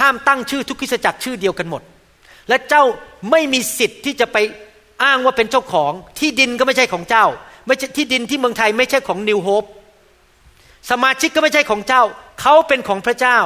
[0.00, 1.82] ห้ามตั้งชื่อทุกคริสตจักรชื่อเดียวกันหมด
[2.48, 2.84] และเจ้า
[3.30, 4.36] ไม่มีสิทธิ์ที่จะไป
[5.04, 7.26] อ้างว่าเป็นเจ้าของ ที่ดินก็ไม่ใช่ของเจ้า
[7.66, 9.64] ไม่ใช่ที่ดินที่เมืองไทยไม่ใช่ของนิวโฮป
[10.90, 12.02] สมาชิกก็ไม่ใช่ของเจ้า
[12.40, 13.38] เขาเป็นของพระเจ้า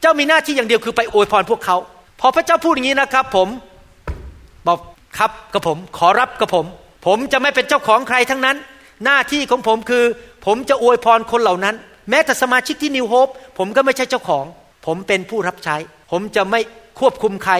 [0.00, 1.76] เจ้ามีหน้าที่อย่างเดียวคือไปอวยพรพวกเขา
[2.20, 3.48] พอพระเจ้าพูดอย่างนี้นะครับ ผม
[4.66, 4.78] บอก
[5.18, 6.66] ครับกับผม ขอรับกับผม
[7.06, 8.56] ผมจะไม่เป็นเจ้าของใครทั้งนั้น
[9.04, 10.04] หน้าที่ของผมคือ
[10.46, 11.74] ผมจะอวยพรคนเหล่านั้น
[12.10, 13.28] แม้แต่สมาชิกที่นิวโฮป
[13.58, 14.44] ผมก็ไม่ใช่เจ้าของ
[14.86, 15.76] ผมเป็นผู้รับใช้
[16.12, 16.60] ผมจะไม่
[17.00, 17.54] ควบคุมใคร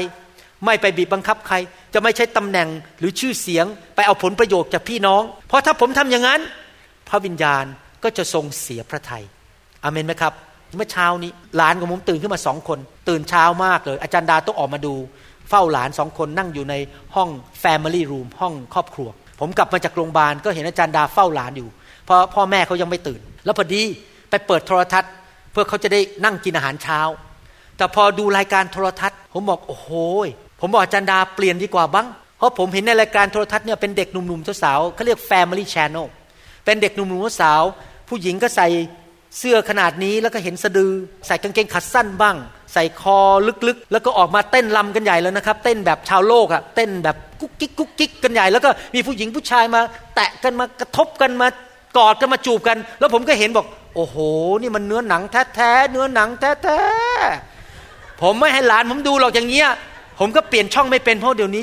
[0.64, 1.57] ไม่ไปบีบบังคับใคร
[1.94, 2.68] จะไม่ใช้ตำแหน่ง
[2.99, 6.40] หรือชื่อเสียง ไปเอาผลประโยชน์จากพี่น้อง เพราะถ้าผมทำอย่างนั้น
[7.09, 7.64] พระวิญญาณ
[8.05, 9.24] ก็จะทรงเสียพระทยัย
[9.84, 10.32] อเมนไหมครับ
[10.76, 12.78] เมื่อเช้านี้หลานของผมตื่นขึ้นมาสองคน
[13.09, 14.94] ตื่นเช้ามากเลย อาจารย์ดาต้องออกมาดู
[15.49, 16.74] เฝ้าหลานสองคนนั่งอยู่ใน
[17.14, 17.28] ห้อง
[17.62, 19.09] Family Room ห้องครอบครัว
[19.41, 21.68] ผมกลับมาจากโรงพยาบาลก็เห็นอาจารย์ดาเฝ้าหลานอยู่
[22.05, 23.82] เพราะพ่อแม่เขายังไม่ตื่น แล้วพอดี
[24.30, 25.12] ไปเปิดโทรทัศน์
[25.53, 27.01] เพื่อเขาจะได้นั่งกินอาหารเช้า
[27.76, 29.89] แต่พอดูรายการโทรทัศน์ ผมบอกโอ้โห
[30.61, 32.07] ผมบอกอาจารย์ดาเปลี่ยนดีกว่าบ้าง
[32.39, 36.07] เพราะผมเห็นในรายการโทรทัศน์เนี่ยเป็นเด็กหนุ่มๆสาวเขาเรียก Family Channel
[36.64, 37.62] เป็นเด็กหนุ่มๆสาว
[38.09, 38.68] ผู้หญิงก็ใส่
[39.39, 40.93] เสื้อขนาดนี้แล้วก็เห็นสะดือ
[41.26, 42.37] ใส่กางเกงขัดสั้นบ้าง
[42.77, 43.18] ใส่คอ
[43.68, 49.81] ลึกๆ แล้วก็ออกมาเต้นลำกันใหญ่แล้วนะครับ เต้นแบบชาวโลกอะเต้นแบบกุ๊กกิ๊กกุ๊กกิ๊กกันใหญ่แล้วก็มีผู้หญิงผู้ชายมา
[50.14, 51.49] แตะกันมากระทบกันมา
[51.97, 54.16] กอดกันมาจูบกัน แล้วผมก็เห็นบอก โอ้โห
[54.62, 55.22] นี่มันเนื้อหนัง
[55.55, 59.68] แท้ๆเนื้อหนังแท้ๆผมไม่ให้หลานผมดูหรอกอย่างเงี้ย
[60.20, 61.62] ผมก็เปลี่ยนช่องไม่เป็นเพราะเดี๋ยวนี้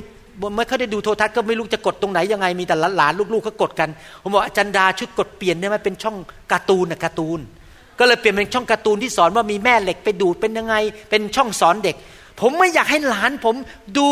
[0.55, 3.89] ไม่เขาได้ดูโทรทัศน์ก็ไม่รู้จะกดตรงไหนยังไงมีแต่หลานลูกๆเขากดกัน
[4.21, 6.17] ผมบอกอาจารย์ดาชุดกดเปลี่ยนได้ไหมเป็นช่อง
[6.51, 7.39] การ์ตูนนะการ์ตูน
[7.99, 10.75] ก็เลยเปลี่ยนเป็นช่องการ์ตูนที่สอนว่ามีแม่เหล็กไปดูดเป็นยังไง
[11.09, 11.95] เป็นช่องสอนเด็ก
[12.41, 13.55] ผมไม่อยากให้หลานผม
[13.97, 14.07] ดู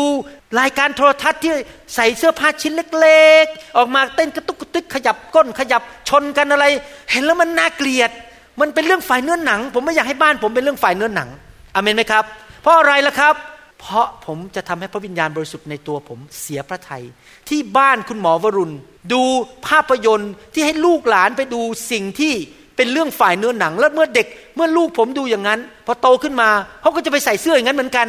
[0.60, 1.52] รายการโทรทัศน์ที่
[1.94, 6.64] ใส่เสื้อผ้าชิ้นเล็กๆ ออกมาเต้นกระตุกกระตุกขยับก้นขยับชนกันอะไร
[7.10, 8.10] เห็นแล้วมันน่าเกลียด
[8.60, 11.28] มันเป็นเรื่องฝ่ายเนื้อหนัง ผมไม่อยากให้บ้านผมเป็นเรื่องฝ่ายเนื้อหนัง
[11.74, 12.24] อเมนไหมครับ
[12.62, 13.34] เพราะอะไรล่ะครับ
[13.80, 17.04] เพราะผมจะทำให้พระวิญญาณบริสุทธิ์ในตัวผมเสียพระทยัย
[17.48, 18.74] ที่บ้านคุณหมอวรุณ
[19.12, 19.22] ดู
[19.66, 21.60] ภาพยนตร์ที่ให้ลูกหลานไปดู
[21.90, 22.34] สิ่งที่
[22.82, 24.26] เป็นเรื่องฝ่ายเนื้อหนัง แล้วเมื่อเด็ก
[24.56, 26.48] เมื่อลูกผมดูอย่างนั้น พอโตขึ้นมา
[26.82, 28.06] เขาก็จะไปใส่เสื้ออย่างนั้นเหมือนกัน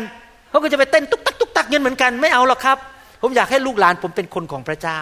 [0.49, 2.77] เขาก็จะไปเต้นตุ๊กตักตุ๊กตักเงินเหมือนกันไม่เอาหรอกครับ
[3.21, 4.99] ผมอยากให้ลูกหลานผมเป็นคนของพระเจ้า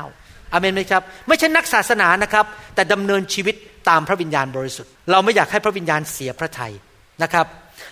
[0.53, 2.45] อาเมนไหมครับไม่ใช่นักศาสนานะครับ
[2.75, 3.55] แต่ดำเนินชีวิต
[3.89, 6.73] ตามพระวิญญาณบริสุทธิ์ เราไม่อยากให้พระวิญญาณเสียพระทัย
[7.23, 7.45] นะครับ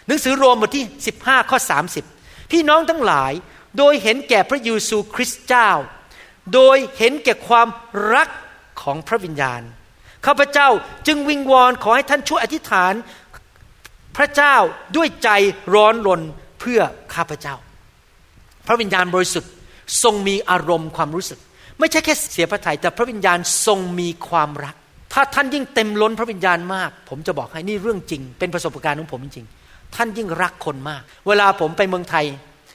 [0.07, 0.85] หนังสือโรมบทที่
[1.17, 1.57] 15 ข้อ
[2.05, 3.31] 30 พี่น้องทั้งหลาย
[3.77, 5.69] โดยเห็นแก่พระเยซูคริสต์เจ้า
[6.53, 7.67] โดยเห็นแก่ความ
[8.13, 8.29] รัก
[8.81, 9.61] ของพระวิญญาณ
[10.25, 10.67] ข้าพเจ้า
[11.07, 12.93] จึงวิงวอนขอให้ท่านช่วยอธิษฐาน
[14.17, 14.55] พระเจ้า
[14.95, 15.29] ด้วยใจ
[15.73, 16.21] ร้อนรน
[16.59, 16.81] เพื่อ
[17.15, 17.55] ข้าพเจ้า
[18.67, 19.51] พระวิญญาณบริสุทธิ์
[20.03, 21.39] ทรงมีอารมณ์ความรู้สึก
[21.79, 24.75] ไม่ใช่แค่เสียพระทัยแต่พระวิญญาณทรงมีความรัก
[25.13, 29.47] ถ้าท่านยิ่งเต็มล้นพระวิญญาณมาก ผมจะบอกให้นี่เรื่องจริง เป็นประสบการณ์ของผมจริง
[29.95, 32.25] ท่านยิ่งรักคนมาก เวลาผมไปเมืองไทย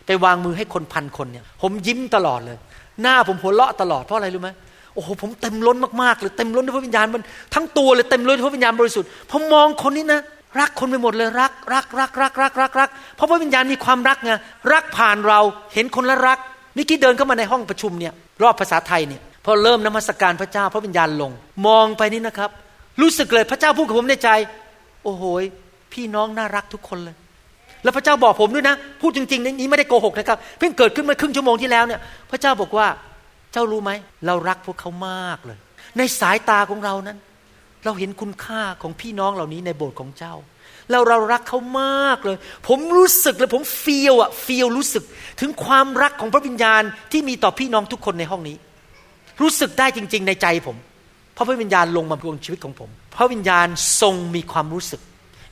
[0.06, 2.58] ไปวางมือให้คนพันคนเนี่ย ผมยิ้มตลอดเลย
[3.02, 4.50] หน้าผมหัวเราะตลอดเพราะอะไรรู้ไหม
[4.94, 7.22] โอ้โหผมเต็มล้นมากๆเลยเต็มล้นด้วยพระวิญญาณมัน
[7.54, 10.20] ทั้งตัวเลยเต็มล้นด้วยพระวิญญาณบริสุทธิ์ผมมองคนนี้นะ
[10.60, 14.32] รักคนไปหมดเลยรักรักรักรักรักรักรักเพราะพระวิญญาณมีความรักไง
[14.72, 15.40] รักผ่านเรา
[15.74, 16.38] เห็นคนละรัก
[16.74, 21.30] เมื่อกี้เดินเข้ามาในห้องประชุมเนี่ยรอบภาษาไทยเนี่ยพอเริ่มนมัสการพระเจ้าพระวิญญาณลง
[21.66, 22.50] มองไปนี่นะครับ
[23.00, 24.30] รู้สึกเลยพระเจ้าพูดกับผมในใจ
[25.04, 25.22] โอ้โห
[25.92, 27.16] พี่น้องน่ารักทุกคนเลย
[27.82, 32.86] แล้วพระเจ้าบอกผมด้วยนะ พูดจริงๆนี้ไม่ได้โกหกนะครับ เพิ่งเกิดขึ้นมาครึ่งชั่วโมงที่แล้วเนี่ย พระเจ้าบอกว่า
[33.54, 33.92] เจ้ารู้ไหม
[34.26, 35.58] เรารักพวกเขามากเลย
[35.98, 37.18] ในสายตาของเรานั้น
[37.84, 40.34] เราเห็นคุณค่าของพี่น้องเหล่านี้ในโบสถ์ของเจ้า
[40.90, 42.36] เราเรารักเขามากเลย
[42.68, 45.04] ผมรู้สึกเลยผมฟีลอะฟีลรู้สึก
[45.40, 46.82] ถึงความรักของพระวิญญาณ
[47.12, 48.56] ที่มีต่อพี่น้องทุกคนในห้องนี้
[49.40, 50.76] รู้สึกได้จริง ๆ ในใจผม
[51.34, 53.68] เพราะพระวิญญาณลงมาบนชีวิตของผม พระวิญญาณ
[54.00, 55.00] ทรงมีความรู้สึก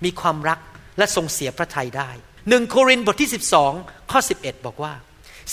[0.05, 0.59] มีความรัก
[0.99, 2.11] และทรงเสียพระทัยได้
[2.49, 3.31] หนึ่งโครินธ์บทที่
[3.71, 4.93] 12 ข้อ 11 บอกว่า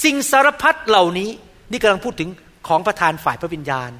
[0.03, 1.29] สิ่งสารพัดเหล่านี้
[1.71, 2.29] นี่กำลังพูดถึง
[2.67, 3.91] ของประธานฝ่ายพระวิญญาณ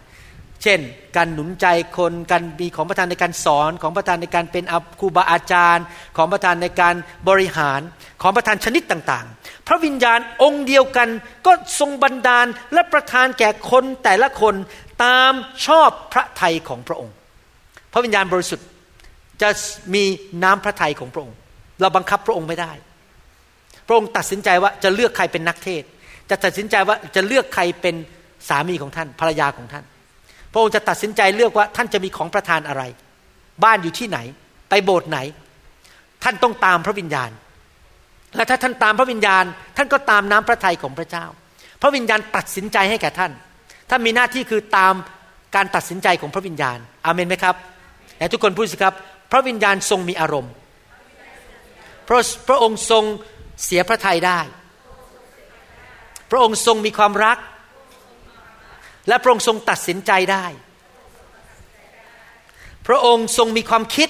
[0.64, 0.80] เช่น
[1.16, 1.66] การหนุนใจ
[1.98, 4.64] คนการมีของประธานในการสอนของประธานในการเป็น
[5.00, 5.86] ครูบาอาจารย์
[6.18, 6.96] ของประธานในการ
[7.30, 7.82] บริหาร
[8.22, 11.10] ของประธานชนิดต่างๆ พระวิญญาณองค์เดียวกัน
[11.46, 14.56] ก็ทรงบันดาลและประทานแก่คนแต่ละคน
[15.04, 15.34] ตาม
[15.68, 17.16] ชอบพระทัยของพระองค์
[17.94, 18.68] พระวิญญาณบริสุทธิ์
[19.42, 19.50] จะ
[19.94, 20.04] มี
[20.44, 21.38] น้ำพระทัยของพระองค์
[21.82, 22.72] เราบังคับพระองค์ไม่ได้
[23.88, 25.84] พระองค์ตัดสินใจว่าจะเลือกใครเป็นนักเทศ
[26.30, 27.96] จะตัดสินใจว่าจะเลือกใครเป็น
[28.50, 29.84] สามีของท่านภรรยาของท่าน
[30.52, 32.84] พระองค์จะตัดสินใจเลือกว่าท่านจะมีของประทานอะไร
[33.64, 34.20] บ้านอยู่ที่ไหน
[34.70, 35.20] ไปโบสถ์ไหน
[36.24, 37.32] ท่านต้องตามพระวิญญาณ
[38.36, 39.44] และถ้าท่านตามพระวิญญาณ
[39.78, 41.26] ท่านก็ตามน้ำพระทัยของพระเจ้า
[41.82, 43.32] พระวิญญาณตัดสินใจให้แก่ท่าน
[43.90, 44.94] ท่านมีหน้าที่คือตาม
[45.56, 47.56] การตัดสินใจของพระวิญญาณ อาเมนไหมครับ
[48.18, 48.94] แต่ทุกคนพูดสิครับ
[49.32, 50.54] พระวิญญาณทรงมีอารมณ์
[52.08, 52.18] พระ
[52.48, 53.04] พระองค์ทรง
[53.64, 54.40] เสียพระทัยได้
[56.32, 57.38] พระองค์ทรงมีความรัก
[59.08, 60.46] และพระองค์ทรงตัดสินใจได้
[62.88, 64.10] พระองค์ทรงมีความคิด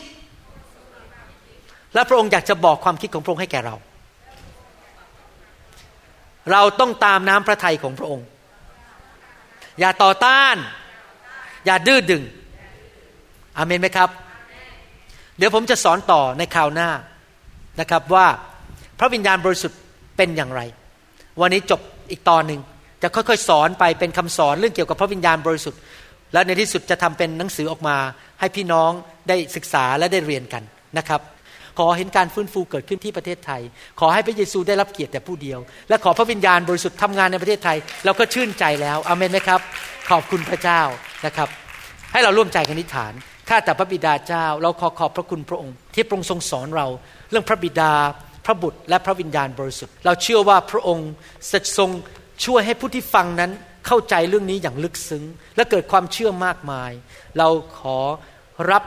[1.93, 3.75] และพระองค์อยากจะบอกความคิดของพระองค์ให้แก่เรา
[6.51, 8.25] เราต้องตามน้ำพระทัยของพระองค์
[9.79, 10.55] อย่าต่อต้าน
[11.65, 12.23] อย่าดื้อดึง
[13.57, 14.09] อเมนไหมครับ
[15.37, 16.89] เดี๋ยวผมจะสอนต่อในคราวหน้า
[17.79, 18.27] นะครับว่า
[18.99, 19.79] พระวิญญาณบริสุทธิ์
[20.17, 20.61] เป็นอย่างไร
[21.39, 21.81] วันนี้จบ
[22.11, 22.61] อีกตอนหนึ่ง
[23.01, 25.79] จะค่อยๆ สอนไปเป็นคำสอนเรื่องเกี่ยวกับพระวิญญาณบริสุทธิ์
[26.33, 27.97] แล้วในที่สุดจะทำเป็นหนังสือออกมา
[28.39, 28.91] ให้พี่น้อง
[29.29, 30.63] ได้ศึกษาและได้เรียนกัน
[30.97, 31.21] นะครับ
[31.77, 33.61] ขอเห็นการฟื้นฟูเกิดขึ้นที่ประเทศไทย
[33.99, 39.59] ขอให้พระเยซูได้รับเกียรติแต่ผู้เดียว และขอพระวิญญาณบริสุทธิ์ทำงานในประเทศไทย เราก็ชื่นใจแล้วอเมนไหมครับ
[40.09, 40.81] ขอบคุณพระเจ้า
[41.25, 41.49] นะครับ
[42.11, 43.13] ให้เราร่วมใจกันนิฐาน
[43.49, 46.87] ข้าแต่พระบิดาเจ้า เราขอขอบพระคุณพระองค์ ที่พระองค์ทรงสอนเรา
[47.29, 47.91] เรื่องพระบิดา
[48.49, 51.09] ระบุตรและพระวิญญาณบริสุทธิ์ เราเชื่อว่าพระองค์
[51.51, 51.89] จะทรง
[52.45, 53.51] ช่วยให้ผู้ที่ฟังนั้น
[53.87, 55.23] เข้าใจเรื่องนี้อย่างลึกซึ้ง
[55.55, 56.91] และเกิดความเชื่อมากมาย
[57.37, 57.97] เราขอ
[58.71, 58.83] รับ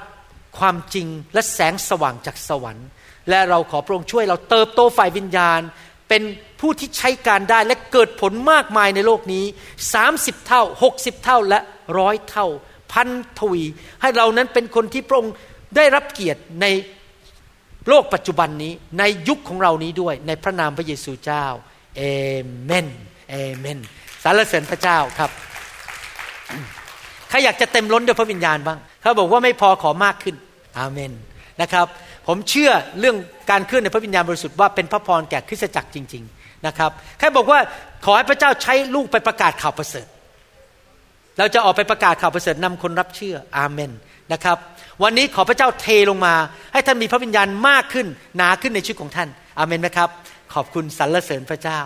[0.59, 2.89] ความจริงและแสงสว่างจากสวรรค์
[3.29, 5.61] และเราขอพระองค์ช่วยเราเติบโตฝ่ายวิญญาณ
[6.09, 6.23] เป็น
[6.61, 9.45] ผู้ที่ใช้การได้และเกิดผลมากมายในโลกนี้
[9.97, 11.61] 30 เท่า 60 เท่าและ
[11.99, 12.47] ร้อยเท่า
[12.93, 13.09] พัน
[13.39, 13.65] ทวี
[14.01, 15.35] ให้เรานั้นเป็นคนที่พระองค์
[15.77, 16.67] ได้รับเกียรติใน
[17.89, 21.45] โลกปัจจุบันนี้ในยุคของเรานี้ด้วย ในพระนามพระเยซูเจ้า
[21.97, 22.03] เอ
[22.64, 22.87] เมน
[23.30, 23.78] เอเมน
[24.22, 25.30] สรรเสริญพระเจ้าครับ
[27.28, 30.37] ใครอยากจะเต็มล้นด้วยพระวิญญาณบ้างเขาบอกว่าไม่พอขอมากขึ้น
[30.78, 31.12] อาเมน
[31.62, 31.87] นะครับ
[32.26, 32.70] ผมเชื่อ
[33.01, 33.16] เรื่อง
[33.51, 37.59] การเคลื่อนในพระวิญญาณบริสุทธิ์ว่าเป็นพระพรแก่คริสตจักรจริง ๆนะครับใครบอกว่า
[38.05, 40.07] ขอให้พระเจ้าใช้ลูกไปประกาศข่าวประเสริฐ
[41.39, 43.91] เราจะออกไปประกาศข่าวประเสริฐนำคนรับเชื่ออาเมน
[44.33, 44.59] นะครับ
[45.03, 46.34] วันนี้ขอพระเจ้าเทลงมา
[46.72, 49.28] ให้ท่านมีพระวิญญาณมากขึ้นหนาขึ้นในชีวิตของท่าน
[49.59, 50.09] อาเมนไหมครับ
[50.55, 51.80] ขอบคุณสรรเสริญพระเจ้า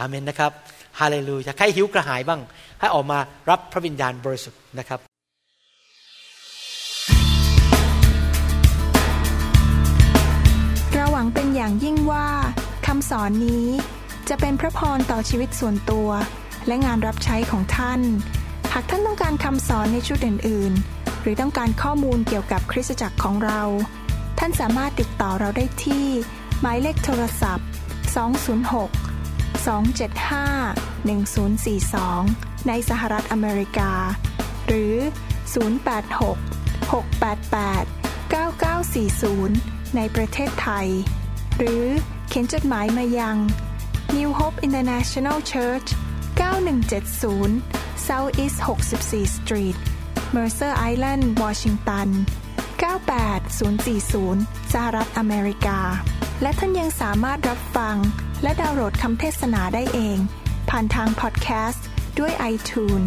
[0.00, 0.52] อาเมนนะครับ
[1.00, 2.40] ฮาเลลูยาใครหิวกระหายบ้าง
[2.80, 3.18] ให้ออกมา
[3.50, 5.00] รับพระวิญญาณบริสุทธิ์นะครับ
[10.94, 12.26] เราหวังเป็นอย่างยิ่งว่า
[12.86, 13.66] คำสอนนี้
[14.28, 16.08] จะเป็นพระพรต่อชีวิตส่วนตัว
[16.66, 18.00] และงานรับใช้ของท่าน
[18.72, 23.62] หากท่านต้องการคำสอนในชุดอื่นๆ หรือต้องการข้อมูลเกี่ยวกับคริสตจักรของเรา
[24.38, 26.06] ท่านสามารถติดต่อเราได้ที่
[26.60, 27.66] หมายเลขโทรศัพท์
[28.30, 33.92] 206 275 1042 ในสหรัฐอเมริกา
[34.66, 34.96] หรือ
[35.74, 37.86] 086 688
[38.34, 40.88] 9940 ในประเทศไทย
[41.58, 41.84] หรือ
[42.28, 43.36] เขียนจดหมายมายัง
[44.16, 45.88] New Hope International Church
[46.76, 49.76] 9170 South East 64 Street
[50.32, 52.08] เมอร์เซอร์ไอแลนด์วอชิงตัน
[53.20, 55.80] 98040 สหรัฐอเมริกา
[56.42, 57.96] และท่านยังสามารถรับฟัง
[58.42, 60.18] และดาวน์โหลดคำเทศนาได้เอง
[60.70, 61.86] ผ่านทางพอดแคสต์
[62.18, 63.06] ด้วย iTunes